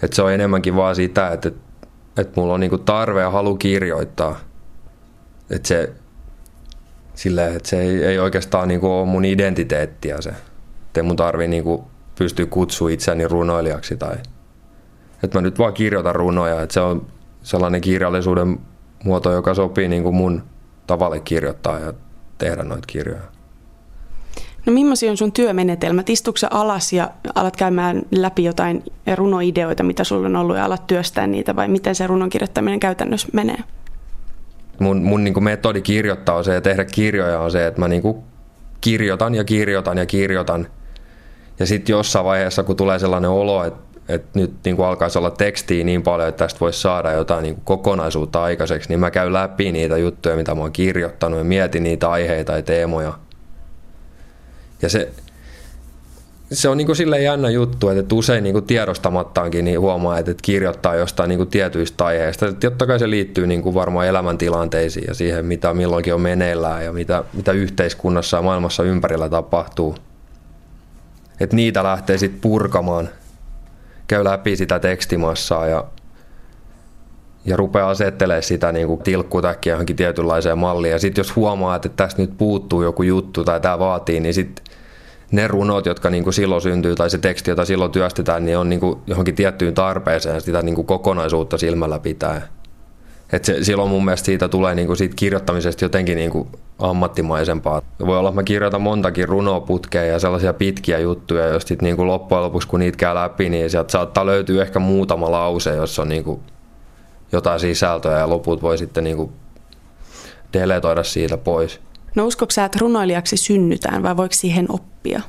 Että 0.04 0.16
se 0.16 0.22
on 0.22 0.34
enemmänkin 0.34 0.76
vaan 0.76 0.96
sitä, 0.96 1.32
että, 1.32 1.48
että, 1.48 1.88
että 2.18 2.42
mulla 2.42 2.54
on 2.54 2.60
niin 2.60 2.70
kuin 2.70 2.84
tarve 2.84 3.22
ja 3.22 3.30
halu 3.30 3.56
kirjoittaa. 3.56 4.40
Että 5.50 5.68
se, 5.68 5.94
silleen, 7.14 7.56
että 7.56 7.70
se 7.70 7.82
ei, 7.82 8.04
ei 8.04 8.20
oikeastaan 8.20 8.68
niin 8.68 8.80
kuin 8.80 8.92
ole 8.92 9.06
mun 9.06 9.26
identiteettiä 9.26 10.22
se. 10.22 10.30
Että 10.86 11.04
mun 11.04 11.16
tarvii 11.16 11.48
niin 11.48 11.64
kuin 11.64 11.84
pystyä 12.18 12.46
kutsua 12.46 12.90
itseäni 12.90 13.28
runoilijaksi 13.28 13.98
tai 13.98 14.16
että 15.24 15.38
mä 15.38 15.42
nyt 15.42 15.60
vaan 15.60 15.74
kirjoitan 15.74 16.16
runoja, 16.16 16.62
että 16.62 16.74
se 16.74 16.80
on 16.80 17.08
sellainen 17.44 17.82
kirjallisuuden 17.82 18.60
muoto, 19.04 19.32
joka 19.32 19.54
sopii 19.54 19.88
niin 19.88 20.04
kuin 20.04 20.16
mun 20.16 20.44
tavalle 20.88 21.20
kirjoittaa 21.20 21.80
ja 21.80 21.94
tehdä 22.38 22.64
noita 22.64 22.88
kirjoja. 22.88 23.22
No 24.66 24.74
millaisia 24.74 25.12
on 25.12 25.18
sun 25.18 25.32
työmenetelmät? 25.32 26.10
Istuuko 26.10 26.40
alas 26.52 26.94
ja 26.94 27.10
alat 27.36 27.56
käymään 27.56 28.02
läpi 28.12 28.44
jotain 28.44 28.84
runoideoita, 29.16 29.84
mitä 29.84 30.04
sulla 30.04 30.28
on 30.28 30.36
ollut 30.36 30.56
ja 30.56 30.66
alat 30.66 30.88
työstää 30.88 31.28
niitä 31.28 31.56
vai 31.56 31.68
miten 31.68 31.96
se 31.96 32.08
runon 32.08 32.30
kirjoittaminen 32.30 32.80
käytännössä 32.80 33.28
menee? 33.34 33.64
Mun, 34.82 35.04
mun 35.04 35.24
niin 35.24 35.44
metodi 35.44 35.82
kirjoittaa 35.82 36.36
on 36.36 36.44
se 36.44 36.54
ja 36.54 36.62
tehdä 36.62 36.86
kirjoja 36.86 37.40
on 37.40 37.52
se, 37.52 37.68
että 37.68 37.80
mä 37.80 37.88
niin 37.88 38.24
kirjoitan 38.82 39.36
ja 39.36 39.44
kirjoitan 39.44 39.98
ja 39.98 40.06
kirjoitan. 40.06 40.68
Ja 41.60 41.66
sitten 41.66 41.94
jossain 41.94 42.26
vaiheessa, 42.26 42.64
kun 42.64 42.76
tulee 42.76 43.00
sellainen 43.00 43.30
olo, 43.30 43.64
että, 43.64 44.00
että 44.10 44.40
nyt 44.40 44.54
niin 44.66 44.76
kuin 44.76 44.86
alkaisi 44.86 45.18
olla 45.18 45.32
tekstiä 45.32 45.84
niin 45.84 46.04
paljon, 46.04 46.30
että 46.30 46.46
tästä 46.46 46.60
voisi 46.60 46.82
saada 46.82 47.12
jotain 47.12 47.44
niin 47.44 47.62
kokonaisuutta 47.64 48.44
aikaiseksi, 48.44 48.90
niin 48.90 49.00
mä 49.00 49.12
käyn 49.12 49.34
läpi 49.34 49.72
niitä 49.72 49.98
juttuja, 49.98 50.36
mitä 50.36 50.56
mä 50.56 50.62
oon 50.62 50.72
kirjoittanut 50.72 51.38
ja 51.38 51.44
mietin 51.44 51.84
niitä 51.84 52.12
aiheita 52.12 52.56
ja 52.56 52.62
teemoja. 52.62 53.14
Ja 54.82 54.90
se, 54.90 55.10
se 56.52 56.70
on 56.70 56.78
niinku 56.78 56.96
silleen 56.96 57.24
jännä 57.24 57.50
juttu, 57.50 57.90
että 57.90 58.16
usein 58.16 58.44
niinku 58.44 58.62
tiedostamattaankin 58.62 59.66
niin 59.66 59.80
huomaa, 59.80 60.18
että 60.18 60.34
kirjoittaa 60.42 60.96
jostain 60.96 61.30
niinku 61.30 61.46
tietyistä 61.46 62.06
aiheista. 62.06 62.54
Totta 62.54 62.88
kai 62.88 63.00
se 63.00 63.10
liittyy 63.10 63.48
niinku 63.48 63.74
varmaan 63.74 64.08
elämäntilanteisiin 64.08 65.06
ja 65.08 65.14
siihen, 65.14 65.46
mitä 65.46 65.74
milloinkin 65.74 66.14
on 66.14 66.22
meneillään 66.22 66.86
ja 66.86 66.94
mitä, 66.94 67.24
mitä 67.34 67.52
yhteiskunnassa 67.52 68.38
ja 68.38 68.44
maailmassa 68.44 68.84
ympärillä 68.84 69.30
tapahtuu. 69.30 69.96
Et 71.40 71.54
niitä 71.54 71.84
lähtee 71.84 72.18
sitten 72.18 72.42
purkamaan, 72.42 73.10
käy 74.08 74.24
läpi 74.24 74.56
sitä 74.56 74.80
tekstimassaa 74.80 75.68
ja, 75.68 75.86
ja 77.46 77.58
rupeaa 77.58 77.90
asettelemaan 77.90 78.44
sitä 78.44 78.72
niin 78.72 78.88
kuin 78.88 79.04
tilkkutäkkiä 79.04 79.74
johonkin 79.74 79.96
tietynlaiseen 79.96 80.58
malliin. 80.58 80.92
Ja 80.92 81.00
sitten 81.00 81.20
jos 81.20 81.36
huomaa, 81.36 81.76
että 81.76 81.90
tästä 81.90 82.22
nyt 82.22 82.38
puuttuu 82.38 82.84
joku 82.84 83.04
juttu 83.04 83.44
tai 83.44 83.60
tämä 83.60 83.80
vaatii, 83.80 84.20
niin 84.20 84.34
sitten 84.34 84.66
ne 85.32 85.48
runot, 85.48 85.86
jotka 85.86 86.10
niin 86.10 86.24
kuin 86.24 86.34
silloin 86.34 86.62
syntyy 86.62 86.96
tai 86.96 87.10
se 87.10 87.18
teksti, 87.18 87.52
jota 87.52 87.66
silloin 87.66 87.92
työstetään, 87.92 88.46
niin 88.46 88.58
on 88.58 88.70
niin 88.70 88.80
kuin 88.80 89.00
johonkin 89.08 89.36
tiettyyn 89.36 89.74
tarpeeseen 89.74 90.42
sitä 90.42 90.62
niin 90.62 90.76
kuin 90.76 90.88
kokonaisuutta 90.88 91.58
silmällä 91.58 92.00
pitää. 92.00 92.48
Et 93.34 93.46
se, 93.46 93.64
silloin 93.64 93.90
mun 93.90 94.06
mielestä 94.06 94.26
siitä 94.26 94.48
tulee 94.48 94.76
niin 94.76 94.88
kuin 94.88 94.98
siitä 94.98 95.16
kirjoittamisesta 95.16 95.86
jotenkin 95.86 96.18
niin 96.18 96.32
kuin 96.32 96.48
ammattimaisempaa. 96.80 97.82
Voi 98.06 98.18
olla, 98.18 98.30
että 98.30 98.42
mä 98.42 98.44
kirjoitan 98.44 98.82
montakin 98.82 99.30
runoputkea 99.30 100.04
ja 100.04 100.20
sellaisia 100.20 100.54
pitkiä 100.54 101.00
juttuja, 101.00 101.46
jos 101.48 101.64
sitten 101.64 101.86
niin 101.86 101.96
kuin 101.96 102.08
loppujen 102.08 102.44
lopuksi 102.44 102.68
kun 102.68 102.80
niitä 102.80 102.98
käy 102.98 103.16
läpi, 103.16 103.50
niin 103.50 103.70
sieltä 103.70 103.92
saattaa 103.92 104.26
löytyä 104.26 104.62
ehkä 104.62 104.80
muutama 104.80 105.32
lause, 105.32 105.76
jossa 105.76 106.02
on 106.02 106.10
niin 106.10 106.24
kuin 106.24 106.42
jotain 107.32 107.60
sisältöä 107.60 108.20
ja 108.20 108.30
loput 108.30 108.62
voi 108.62 108.78
sitten 108.78 109.04
niin 109.04 109.18
kuin 109.18 109.32
deletoida 110.54 111.04
siitä 111.04 111.38
pois. 111.38 111.80
No 112.16 112.26
uskotko 112.26 112.52
sä, 112.52 112.66
että 112.66 112.80
runoilijaksi 112.82 113.38
synnytään 113.38 114.04
vai 114.04 114.18
voiko 114.18 114.34
siihen 114.34 114.66
oppia? 114.70 115.22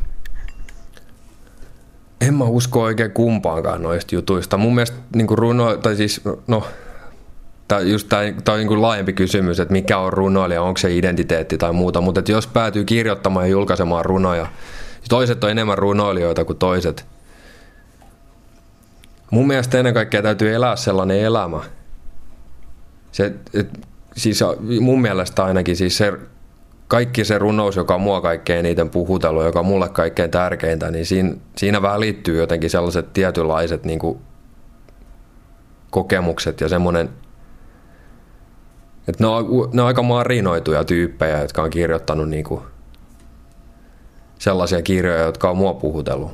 En 2.20 2.34
mä 2.34 2.44
usko 2.44 2.82
oikein 2.82 3.10
kumpaankaan 3.10 3.82
noista 3.82 4.14
jutuista. 4.14 4.56
Mun 4.56 4.74
mielestä 4.74 4.96
niin 5.16 5.28
runo, 5.30 5.76
tai 5.76 5.96
siis, 5.96 6.20
no, 6.46 6.64
just 7.84 8.08
tämä, 8.08 8.22
tämä 8.44 8.58
on 8.58 8.66
niin 8.66 8.82
laajempi 8.82 9.12
kysymys, 9.12 9.60
että 9.60 9.72
mikä 9.72 9.98
on 9.98 10.12
runoilija, 10.12 10.62
onko 10.62 10.78
se 10.78 10.96
identiteetti 10.96 11.58
tai 11.58 11.72
muuta, 11.72 12.00
mutta 12.00 12.18
että 12.18 12.32
jos 12.32 12.46
päätyy 12.46 12.84
kirjoittamaan 12.84 13.46
ja 13.46 13.50
julkaisemaan 13.50 14.04
runoja, 14.04 14.46
toiset 15.08 15.44
on 15.44 15.50
enemmän 15.50 15.78
runoilijoita 15.78 16.44
kuin 16.44 16.58
toiset. 16.58 17.06
Mun 19.30 19.46
mielestä 19.46 19.78
ennen 19.78 19.94
kaikkea 19.94 20.22
täytyy 20.22 20.54
elää 20.54 20.76
sellainen 20.76 21.20
elämä. 21.20 21.60
Se, 23.12 23.32
et, 23.54 23.80
siis 24.16 24.40
mun 24.80 25.02
mielestä 25.02 25.44
ainakin 25.44 25.76
siis 25.76 25.96
se 25.96 26.12
kaikki 26.92 27.24
se 27.24 27.38
runous, 27.38 27.76
joka 27.76 27.98
mua 27.98 28.20
kaikkein 28.20 28.66
eniten 28.66 28.90
puhutellut, 28.90 29.44
joka 29.44 29.58
on 29.58 29.66
mulle 29.66 29.88
kaikkein 29.88 30.30
tärkeintä, 30.30 30.90
niin 30.90 31.06
siinä, 31.06 31.34
siinä 31.56 31.82
välittyy 31.82 32.36
jotenkin 32.36 32.70
sellaiset 32.70 33.12
tietynlaiset 33.12 33.84
niin 33.84 33.98
kuin 33.98 34.18
kokemukset 35.90 36.60
ja 36.60 36.68
semmoinen, 36.68 37.08
että 39.08 39.24
ne 39.24 39.26
on, 39.26 39.46
ne 39.72 39.82
on 39.82 39.88
aika 39.88 40.02
marinoituja 40.02 40.84
tyyppejä, 40.84 41.40
jotka 41.40 41.62
on 41.62 41.70
kirjoittanut 41.70 42.28
niin 42.28 42.44
kuin 42.44 42.60
sellaisia 44.38 44.82
kirjoja, 44.82 45.22
jotka 45.22 45.50
on 45.50 45.56
mua 45.56 45.74
puhutellut. 45.74 46.32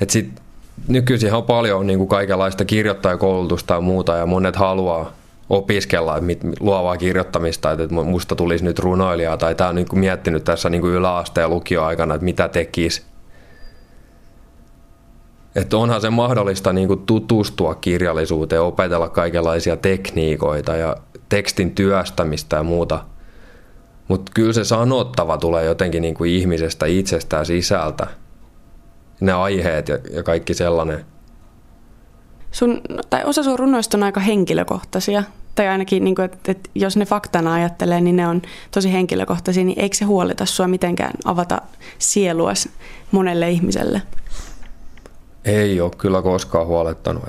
Et 0.00 0.10
sit, 0.10 0.42
nykyisin 0.88 1.34
on 1.34 1.44
paljon 1.44 1.86
niin 1.86 1.98
kuin 1.98 2.08
kaikenlaista 2.08 2.64
kirjoittajakoulutusta 2.64 3.74
ja 3.74 3.80
muuta, 3.80 4.16
ja 4.16 4.26
monet 4.26 4.56
haluaa 4.56 5.12
opiskella 5.48 6.20
mit, 6.20 6.40
luovaa 6.60 6.96
kirjoittamista, 6.96 7.72
että 7.72 7.94
musta 7.94 8.36
tulisi 8.36 8.64
nyt 8.64 8.78
runoilija, 8.78 9.36
tai 9.36 9.54
tämä 9.54 9.70
on 9.70 9.76
niin 9.76 9.88
kuin 9.88 10.00
miettinyt 10.00 10.44
tässä 10.44 10.70
niin 10.70 10.80
kuin 10.80 10.94
yläasteen 10.94 11.42
ja 11.42 11.48
lukioaikana, 11.48 12.14
että 12.14 12.24
mitä 12.24 12.48
tekisi. 12.48 13.02
Että 15.54 15.76
onhan 15.76 16.00
se 16.00 16.10
mahdollista 16.10 16.72
niin 16.72 16.88
kuin 16.88 17.06
tutustua 17.06 17.74
kirjallisuuteen, 17.74 18.62
opetella 18.62 19.08
kaikenlaisia 19.08 19.76
tekniikoita 19.76 20.76
ja 20.76 20.96
tekstin 21.28 21.74
työstämistä 21.74 22.56
ja 22.56 22.62
muuta. 22.62 23.04
Mutta 24.08 24.32
kyllä 24.34 24.52
se 24.52 24.64
sanottava 24.64 25.38
tulee 25.38 25.64
jotenkin 25.64 26.02
niin 26.02 26.14
kuin 26.14 26.30
ihmisestä 26.30 26.86
itsestään 26.86 27.46
sisältä. 27.46 28.06
Ne 29.20 29.32
aiheet 29.32 29.88
ja 29.88 30.22
kaikki 30.22 30.54
sellainen– 30.54 31.04
sun, 32.56 32.80
tai 33.10 33.24
osa 33.24 33.42
sun 33.42 33.58
runoista 33.58 33.96
on 33.96 34.02
aika 34.02 34.20
henkilökohtaisia. 34.20 35.22
Tai 35.54 35.68
ainakin, 35.68 36.04
niin 36.04 36.14
kuin, 36.14 36.24
että, 36.24 36.52
että 36.52 36.70
jos 36.74 36.96
ne 36.96 37.06
faktana 37.06 37.54
ajattelee, 37.54 38.00
niin 38.00 38.16
ne 38.16 38.28
on 38.28 38.42
tosi 38.70 38.92
henkilökohtaisia, 38.92 39.64
niin 39.64 39.80
eikö 39.80 39.96
se 39.96 40.04
huolita 40.04 40.46
sua 40.46 40.68
mitenkään 40.68 41.12
avata 41.24 41.62
sielua 41.98 42.52
monelle 43.10 43.50
ihmiselle? 43.50 44.02
Ei 45.44 45.80
ole 45.80 45.90
kyllä 45.98 46.22
koskaan 46.22 46.66
huolettanut. 46.66 47.24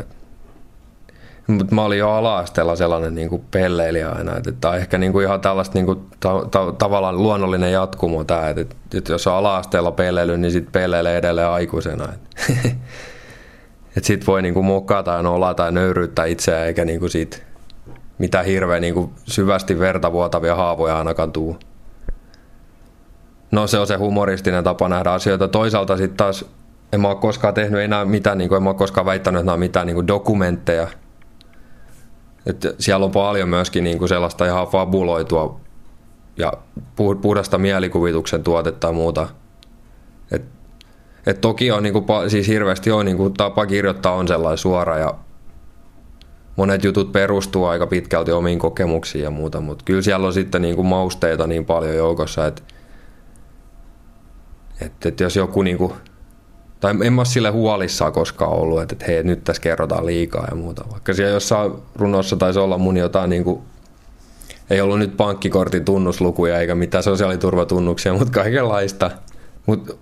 Mutta 1.47 1.75
mä 1.75 1.83
olin 1.83 1.99
jo 1.99 2.11
ala-asteella 2.11 2.75
sellainen 2.75 3.15
niin 3.15 3.29
kuin 3.29 3.43
pelleilijä 3.51 4.09
aina, 4.09 4.37
että 4.37 4.51
tämä 4.51 4.71
on 4.71 4.77
ehkä 4.77 4.97
niin 4.97 5.11
kuin 5.11 5.25
ihan 5.25 5.41
tällaista 5.41 5.73
niin 5.73 5.85
kuin 5.85 5.99
ta- 6.19 6.45
ta- 6.51 6.71
tavallaan 6.77 7.17
luonnollinen 7.23 7.71
jatkumo 7.71 8.23
tämä, 8.23 8.49
että, 8.49 8.75
että 8.93 9.11
jos 9.11 9.27
on 9.27 9.33
ala-asteella 9.33 9.91
pelleily, 9.91 10.37
niin 10.37 10.51
sitten 10.51 10.71
pelleilee 10.71 11.17
edelleen 11.17 11.47
aikuisena. 11.47 12.07
Että 13.97 14.07
sit 14.07 14.27
voi 14.27 14.41
niinku 14.41 14.63
mokata 14.63 15.11
ja 15.11 15.21
nolata 15.21 15.65
ja 15.65 15.71
nöyryyttää 15.71 16.25
itseään, 16.25 16.67
eikä 16.67 16.85
niinku 16.85 17.09
siitä 17.09 17.37
mitään 18.17 18.45
hirveän 18.45 18.81
niinku 18.81 19.11
syvästi 19.27 19.79
verta 19.79 20.11
vuotavia 20.11 20.55
haavoja 20.55 20.97
ainakaan 20.97 21.31
tuu. 21.31 21.57
No 23.51 23.67
se 23.67 23.79
on 23.79 23.87
se 23.87 23.95
humoristinen 23.95 24.63
tapa 24.63 24.89
nähdä 24.89 25.11
asioita. 25.11 25.47
Toisaalta 25.47 25.97
sitten 25.97 26.17
taas 26.17 26.45
en 26.93 27.01
mä 27.01 27.07
ole 27.07 27.15
koskaan 27.15 27.53
tehnyt 27.53 27.81
enää 27.81 28.05
mitään, 28.05 28.37
niin 28.37 28.49
kuin, 28.49 28.57
en 28.57 28.63
mä 28.63 28.69
ole 28.69 28.77
koskaan 28.77 29.05
väittänyt, 29.05 29.39
että 29.39 29.45
nämä 29.45 29.53
on 29.53 29.59
mitään 29.59 29.87
niin 29.87 29.95
kuin 29.95 30.07
dokumentteja. 30.07 30.87
Et 32.45 32.75
siellä 32.79 33.05
on 33.05 33.11
paljon 33.11 33.49
myöskin 33.49 33.83
niin 33.83 33.97
kuin 33.97 34.09
sellaista 34.09 34.45
ihan 34.45 34.67
fabuloitua 34.67 35.59
ja 36.37 36.53
puhdasta 37.21 37.57
mielikuvituksen 37.57 38.43
tuotetta 38.43 38.87
ja 38.87 38.93
muuta. 38.93 39.27
Et 41.27 41.41
toki 41.41 41.71
on 41.71 41.83
niinku, 41.83 42.05
siis 42.27 42.47
hirveästi 42.47 42.91
on 42.91 43.05
niinku, 43.05 43.29
tapa 43.29 43.65
kirjoittaa 43.65 44.13
on 44.13 44.27
sellainen 44.27 44.57
suora 44.57 44.97
ja 44.97 45.15
monet 46.55 46.83
jutut 46.83 47.11
perustuu 47.11 47.65
aika 47.65 47.87
pitkälti 47.87 48.31
omiin 48.31 48.59
kokemuksiin 48.59 49.23
ja 49.23 49.31
muuta, 49.31 49.61
mutta 49.61 49.83
kyllä 49.85 50.01
siellä 50.01 50.27
on 50.27 50.33
sitten 50.33 50.61
niinku 50.61 50.83
mausteita 50.83 51.47
niin 51.47 51.65
paljon 51.65 51.95
joukossa, 51.95 52.47
että 52.47 52.61
et, 54.81 55.05
et 55.05 55.19
jos 55.19 55.35
joku 55.35 55.61
niinku, 55.61 55.93
tai 56.79 56.93
en 57.03 57.13
mä 57.13 57.25
sille 57.25 57.49
huolissaan 57.49 58.13
koskaan 58.13 58.51
ollut, 58.51 58.81
että, 58.81 59.05
hei, 59.07 59.23
nyt 59.23 59.43
tässä 59.43 59.61
kerrotaan 59.61 60.05
liikaa 60.05 60.47
ja 60.49 60.55
muuta. 60.55 60.85
Vaikka 60.91 61.13
siellä 61.13 61.33
jossain 61.33 61.71
runossa 61.95 62.35
taisi 62.35 62.59
olla 62.59 62.77
mun 62.77 62.97
jotain 62.97 63.29
niinku, 63.29 63.63
ei 64.69 64.81
ollut 64.81 64.99
nyt 64.99 65.17
pankkikortin 65.17 65.85
tunnuslukuja 65.85 66.59
eikä 66.59 66.75
mitään 66.75 67.03
sosiaaliturvatunnuksia, 67.03 68.13
mutta 68.13 68.41
kaikenlaista. 68.41 69.11
Mutta 69.65 69.93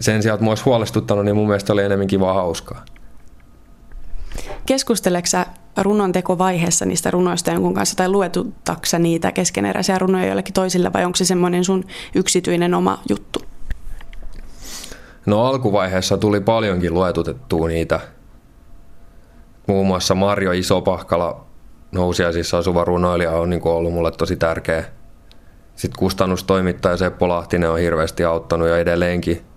sen 0.00 0.22
sijaan, 0.22 0.34
että 0.34 0.44
mua 0.44 0.50
olisi 0.50 0.64
huolestuttanut, 0.64 1.24
niin 1.24 1.36
mun 1.36 1.46
mielestä 1.46 1.72
oli 1.72 1.82
enemmän 1.82 2.06
kivaa 2.06 2.34
hauskaa. 2.34 2.84
Keskusteleksä 4.66 5.46
runon 5.76 6.12
tekovaiheessa 6.12 6.84
niistä 6.84 7.10
runoista 7.10 7.50
jonkun 7.50 7.74
kanssa 7.74 7.96
tai 7.96 8.08
luetutaksa 8.08 8.98
niitä 8.98 9.32
keskeneräisiä 9.32 9.98
runoja 9.98 10.26
jollekin 10.26 10.54
toisille 10.54 10.92
vai 10.92 11.04
onko 11.04 11.16
se 11.16 11.24
semmoinen 11.24 11.64
sun 11.64 11.84
yksityinen 12.14 12.74
oma 12.74 12.98
juttu? 13.08 13.42
No 15.26 15.44
alkuvaiheessa 15.44 16.18
tuli 16.18 16.40
paljonkin 16.40 16.94
luetutettua 16.94 17.68
niitä. 17.68 18.00
Muun 19.66 19.86
muassa 19.86 20.14
Marjo 20.14 20.52
Isopahkala, 20.52 21.46
nousiaisissa 21.92 22.58
asuva 22.58 22.84
runoilija, 22.84 23.30
on 23.30 23.50
niin 23.50 23.60
ollut 23.64 23.92
mulle 23.92 24.10
tosi 24.10 24.36
tärkeä. 24.36 24.84
Sitten 25.76 25.98
kustannustoimittaja 25.98 26.96
Seppo 26.96 27.28
Lahtinen 27.28 27.70
on 27.70 27.78
hirveästi 27.78 28.24
auttanut 28.24 28.68
ja 28.68 28.78
edelleenkin 28.78 29.49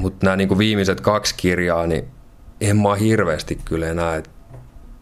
mutta 0.00 0.26
nämä 0.26 0.36
niin 0.36 0.58
viimeiset 0.58 1.00
kaksi 1.00 1.34
kirjaa, 1.36 1.86
niin 1.86 2.04
en 2.60 2.76
mä 2.76 2.94
hirveästi 2.94 3.58
kyllä 3.64 3.86
enää. 3.86 4.16
Et 4.16 4.30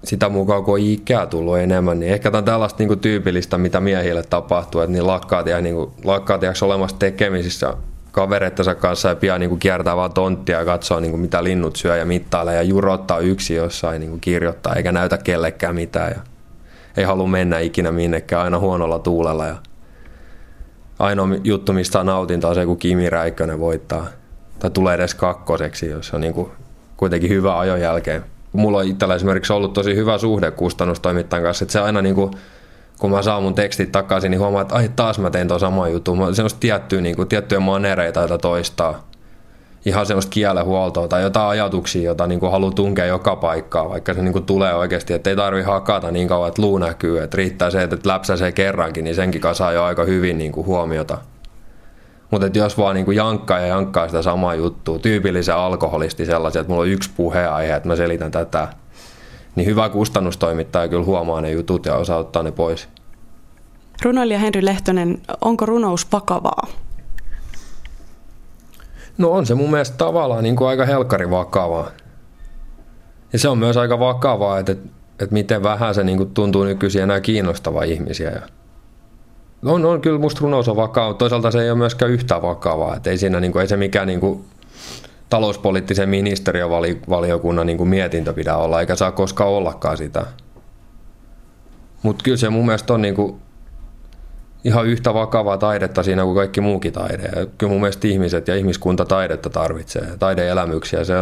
sitä 0.05 0.29
mukaan, 0.29 0.65
kun 0.65 0.75
on 0.75 0.81
ikää 0.81 1.27
tullut 1.27 1.59
enemmän, 1.59 2.01
niin 2.01 2.13
ehkä 2.13 2.31
tämä 2.31 2.39
on 2.39 2.45
tällaista 2.45 2.83
niin 2.83 2.99
tyypillistä, 2.99 3.59
mitä 3.59 3.81
miehille 3.81 4.23
tapahtuu, 4.23 4.81
että 4.81 4.93
niin 4.93 5.07
lakkaat, 5.07 5.47
ja, 5.47 5.61
niin 5.61 5.75
kuin, 5.75 5.91
lakkaat 6.05 6.43
olemassa 6.63 6.97
tekemisissä 6.99 7.75
kavereittensa 8.13 8.75
kanssa 8.75 9.09
ja 9.09 9.17
pian 9.17 9.41
niin 9.41 9.49
kuin 9.49 9.59
kiertää 9.59 9.97
vaan 9.97 10.13
tonttia 10.13 10.59
ja 10.59 10.65
katsoo 10.65 11.01
niin 11.01 11.11
kuin 11.11 11.21
mitä 11.21 11.45
linnut 11.45 11.77
syö 11.77 11.97
ja 11.97 12.05
mittailee 12.05 12.55
ja 12.55 12.63
jurottaa 12.63 13.19
yksi 13.19 13.55
jossain 13.55 14.01
niin 14.01 14.11
kuin 14.11 14.21
kirjoittaa 14.21 14.75
eikä 14.75 14.93
näytä 14.93 15.19
kellekään 15.19 15.75
mitään 15.75 16.11
ja 16.11 16.21
ei 16.97 17.05
halua 17.05 17.27
mennä 17.27 17.59
ikinä 17.59 17.93
minnekään 17.93 18.43
aina 18.43 18.59
huonolla 18.59 18.99
tuulella 18.99 19.47
ja 19.47 19.57
ainoa 20.99 21.29
juttu, 21.45 21.73
mistä 21.73 22.05
nautinta 22.05 22.49
on 22.49 22.55
se, 22.55 22.67
kun 22.67 22.79
Kimi 22.79 23.11
Räikkönen 23.11 23.61
voittaa 23.61 24.07
tai 24.59 24.71
tulee 24.71 24.95
edes 24.95 25.14
kakkoseksi, 25.14 25.88
jos 25.88 26.14
on 26.14 26.21
niin 26.21 26.35
kuin 26.35 26.51
kuitenkin 26.97 27.31
hyvä 27.31 27.59
ajon 27.59 27.81
jälkeen. 27.81 28.25
Mulla 28.53 28.79
on 28.79 28.85
itsellä 28.85 29.14
esimerkiksi 29.14 29.53
ollut 29.53 29.73
tosi 29.73 29.97
hyvä 29.97 30.19
suhde 30.19 30.51
kustannustoimittajan 30.51 31.42
kanssa, 31.42 31.64
että 31.64 31.73
se 31.73 31.81
aina 31.81 32.03
niin 32.03 32.14
kuin, 32.14 32.31
kun 32.99 33.11
mä 33.11 33.23
saan 33.23 33.42
mun 33.42 33.55
tekstit 33.55 33.92
takaisin, 33.92 34.31
niin 34.31 34.40
huomaa, 34.40 34.62
että 34.62 34.75
ai 34.75 34.90
taas 34.97 35.19
mä 35.19 35.31
tein 35.31 35.49
tuon 35.49 35.61
sama 35.61 35.88
jutun. 35.88 36.19
Mä 36.19 36.35
semmoista 36.35 36.61
tiettyä, 36.61 37.01
niin 37.01 37.16
kuin, 37.16 37.29
tiettyjä 37.29 37.61
manereita, 37.61 38.21
joita 38.21 38.38
toistaa. 38.38 39.07
Ihan 39.85 40.07
semmoista 40.07 40.31
kielenhuoltoa 40.31 41.09
tai 41.09 41.23
jotain 41.23 41.49
ajatuksia, 41.49 42.03
joita 42.03 42.27
niin 42.27 42.40
kuin 42.40 42.53
haluaa 42.53 42.73
tunkea 42.73 43.05
joka 43.05 43.37
paikkaan, 43.37 43.90
vaikka 43.90 44.14
se 44.14 44.23
niin 44.23 44.33
kuin 44.33 44.45
tulee 44.45 44.75
oikeasti, 44.75 45.12
että 45.12 45.31
ei 45.31 45.37
tarvi 45.37 45.62
hakata 45.62 46.11
niin 46.11 46.29
kauan, 46.29 46.49
että 46.49 46.62
luu 46.62 46.79
näkyy. 46.79 47.23
Että 47.23 47.37
riittää 47.37 47.71
se, 47.71 47.83
että 47.83 47.97
läpsäsee 48.05 48.53
kerrankin, 48.53 49.05
niin 49.05 49.16
senkin 49.16 49.40
kanssa 49.40 49.64
saa 49.64 49.73
jo 49.73 49.85
aika 49.85 50.05
hyvin 50.05 50.38
niin 50.38 50.53
kuin 50.53 50.66
huomiota. 50.66 51.19
Mutta 52.31 52.59
jos 52.59 52.79
vaan 52.79 52.95
niinku 52.95 53.11
jankkaa 53.11 53.61
ja 53.61 53.67
jankkaa 53.67 54.07
sitä 54.07 54.23
samaa 54.23 54.55
juttua, 54.55 54.99
tyypillisen 54.99 55.57
alkoholisti 55.57 56.27
sellaisia, 56.27 56.61
että 56.61 56.71
mulla 56.73 56.83
on 56.83 56.89
yksi 56.89 57.11
puheenaihe, 57.17 57.75
että 57.75 57.89
mä 57.89 57.97
selitän 57.97 58.31
tätä, 58.31 58.69
niin 59.57 59.67
hyvä 59.67 59.89
kustannustoimittaja 59.89 60.89
kyllä 60.89 61.05
huomaa 61.05 61.41
ne 61.41 61.51
jutut 61.51 61.87
ja 61.87 61.95
osaa 61.95 62.19
ottaa 62.19 62.43
ne 62.43 62.53
pois. 62.53 62.89
Runoilija 64.03 64.39
Henry 64.39 64.65
Lehtonen, 64.65 65.19
onko 65.41 65.67
runous 65.67 66.07
vakavaa? 66.12 66.67
No 69.19 69.31
on 69.31 69.47
se 69.47 69.55
mun 69.55 69.71
mielestä 69.71 69.97
tavallaan 69.97 70.43
niin 70.43 70.57
kuin 70.57 70.69
aika 70.69 70.85
helkkari 70.85 71.31
vakavaa. 71.31 71.91
Ja 73.33 73.39
se 73.39 73.49
on 73.49 73.59
myös 73.59 73.77
aika 73.77 73.99
vakavaa, 73.99 74.59
että, 74.59 74.73
että, 74.73 74.89
että 75.21 75.33
miten 75.33 75.62
vähän 75.62 75.95
se 75.95 76.05
niin 76.05 76.19
kuin 76.19 76.35
tuntuu 76.35 76.65
nykyisin 76.65 77.03
enää 77.03 77.21
kiinnostava 77.21 77.83
ihmisiä. 77.83 78.31
Ja 78.31 78.41
on, 79.64 79.85
on 79.85 80.01
kyllä 80.01 80.19
musta 80.19 80.40
runous 80.40 80.69
on 80.69 80.77
vakava, 80.77 81.14
toisaalta 81.14 81.51
se 81.51 81.62
ei 81.62 81.71
ole 81.71 81.79
myöskään 81.79 82.11
yhtä 82.11 82.42
vakavaa. 82.42 82.97
Että 82.97 83.11
ei, 83.11 83.19
siinä, 83.19 83.40
niin 83.40 83.53
kuin, 83.53 83.61
ei 83.61 83.69
se 83.69 83.77
mikään 83.77 84.07
niin 84.07 84.21
kuin, 84.21 84.45
talouspoliittisen 85.31 86.09
ministeriövaliokunnan 86.09 87.66
niin 87.66 87.79
kuin 87.79 87.88
mietintö 87.88 88.33
pidä 88.33 88.57
olla, 88.57 88.81
eikä 88.81 88.97
saa 88.97 89.12
koskaan 89.12 89.51
ollakaan 89.51 89.97
sitä. 89.97 90.27
Mutta 92.03 92.23
kyllä 92.23 92.37
se 92.37 92.51
mun 92.51 92.66
mielestä 92.66 92.95
on 92.95 93.03
niin 93.03 93.14
kuin 93.14 93.40
ihan 94.64 94.87
yhtä 94.87 95.14
vakavaa 95.14 95.59
taidetta 95.59 96.03
siinä 96.03 96.23
kuin 96.23 96.37
kaikki 96.37 96.61
muukin 96.61 96.92
taide. 96.92 97.31
Ja 97.37 97.47
kyllä 97.59 97.71
mun 97.71 97.81
mielestä 97.81 98.09
ihmiset 98.09 98.49
ja 98.49 98.57
ihmiskunta 98.57 99.05
taidetta 99.05 99.51
tarvitsee, 99.51 100.16
taideelämyksiä. 100.19 101.05
Se, 101.05 101.14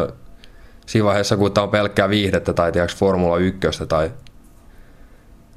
siinä 0.87 1.05
vaiheessa, 1.05 1.37
kun 1.37 1.53
tämä 1.53 1.62
on 1.62 1.70
pelkkää 1.70 2.09
viihdettä 2.09 2.53
tai 2.53 2.73
tiedätkö, 2.73 2.97
Formula 2.97 3.38
1 3.38 3.61
tai, 3.88 4.11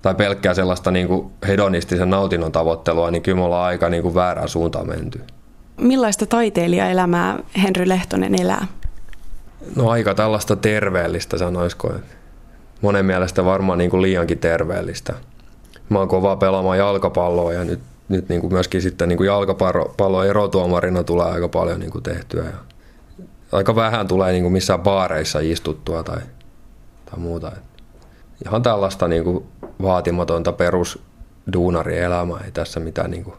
tai 0.02 0.16
pelkkää 0.16 0.54
sellaista 0.54 0.92
niin 0.92 1.08
kuin 1.08 1.32
hedonistisen 1.48 2.10
nautinnon 2.10 2.52
tavoittelua, 2.52 3.12
niin 3.12 3.24
kyllä 3.24 3.36
me 3.36 3.44
ollaan 3.44 3.68
aika 3.68 3.90
niin 3.90 4.04
kuin 4.04 4.16
väärään 4.16 4.50
suuntaan 4.50 4.88
menty. 4.88 5.22
Millaista 5.78 6.26
taiteilijaelämää 6.26 7.40
Henry 7.64 7.90
Lehtonen 7.90 8.42
elää? 8.42 8.68
No 9.76 9.90
aika 9.90 10.14
tällaista 10.14 10.56
terveellistä 10.56 11.38
sanoisiko. 11.38 11.92
Monen 12.82 13.06
mielestä 13.06 13.46
varmaan 13.46 13.78
niin 13.78 13.90
kuin 13.90 14.02
liiankin 14.02 14.40
terveellistä. 14.40 15.14
Mä 15.90 16.00
oon 16.00 16.08
kova 16.08 16.36
pelaamaan 16.36 16.78
jalkapalloa 16.78 17.54
ja 17.54 17.64
nyt, 17.64 17.80
nyt 18.10 18.30
niin 18.30 18.42
kuin 18.42 18.54
myöskin 18.54 18.82
sitten 18.82 19.10
niin 19.10 19.18
kuin 19.18 19.28
jalkapallo 19.28 20.24
erotuomarina 20.24 21.04
tulee 21.04 21.26
aika 21.26 21.48
paljon 21.48 21.80
niin 21.80 21.92
kuin 21.92 22.04
tehtyä. 22.04 22.44
Ja 22.44 22.58
aika 23.52 23.76
vähän 23.76 24.08
tulee 24.08 24.32
niin 24.32 24.44
kuin 24.44 24.54
missään 24.54 24.80
baareissa 24.80 25.40
istuttua 25.40 26.04
tai, 26.04 26.20
tai 27.06 27.20
muuta. 27.20 27.52
Ihan 28.46 28.64
tällaista 28.64 29.08
niin 29.08 29.24
kuin 29.24 29.46
vaatimatonta 29.82 30.54
perusduunarielämää, 30.54 32.40
ei 32.46 32.52
tässä 32.52 32.80
mitään 32.80 33.12
niin 33.12 33.24
kuin 33.24 33.38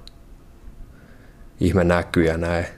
ihme 1.60 1.84
näkyjä 1.84 2.36
näe. 2.36 2.77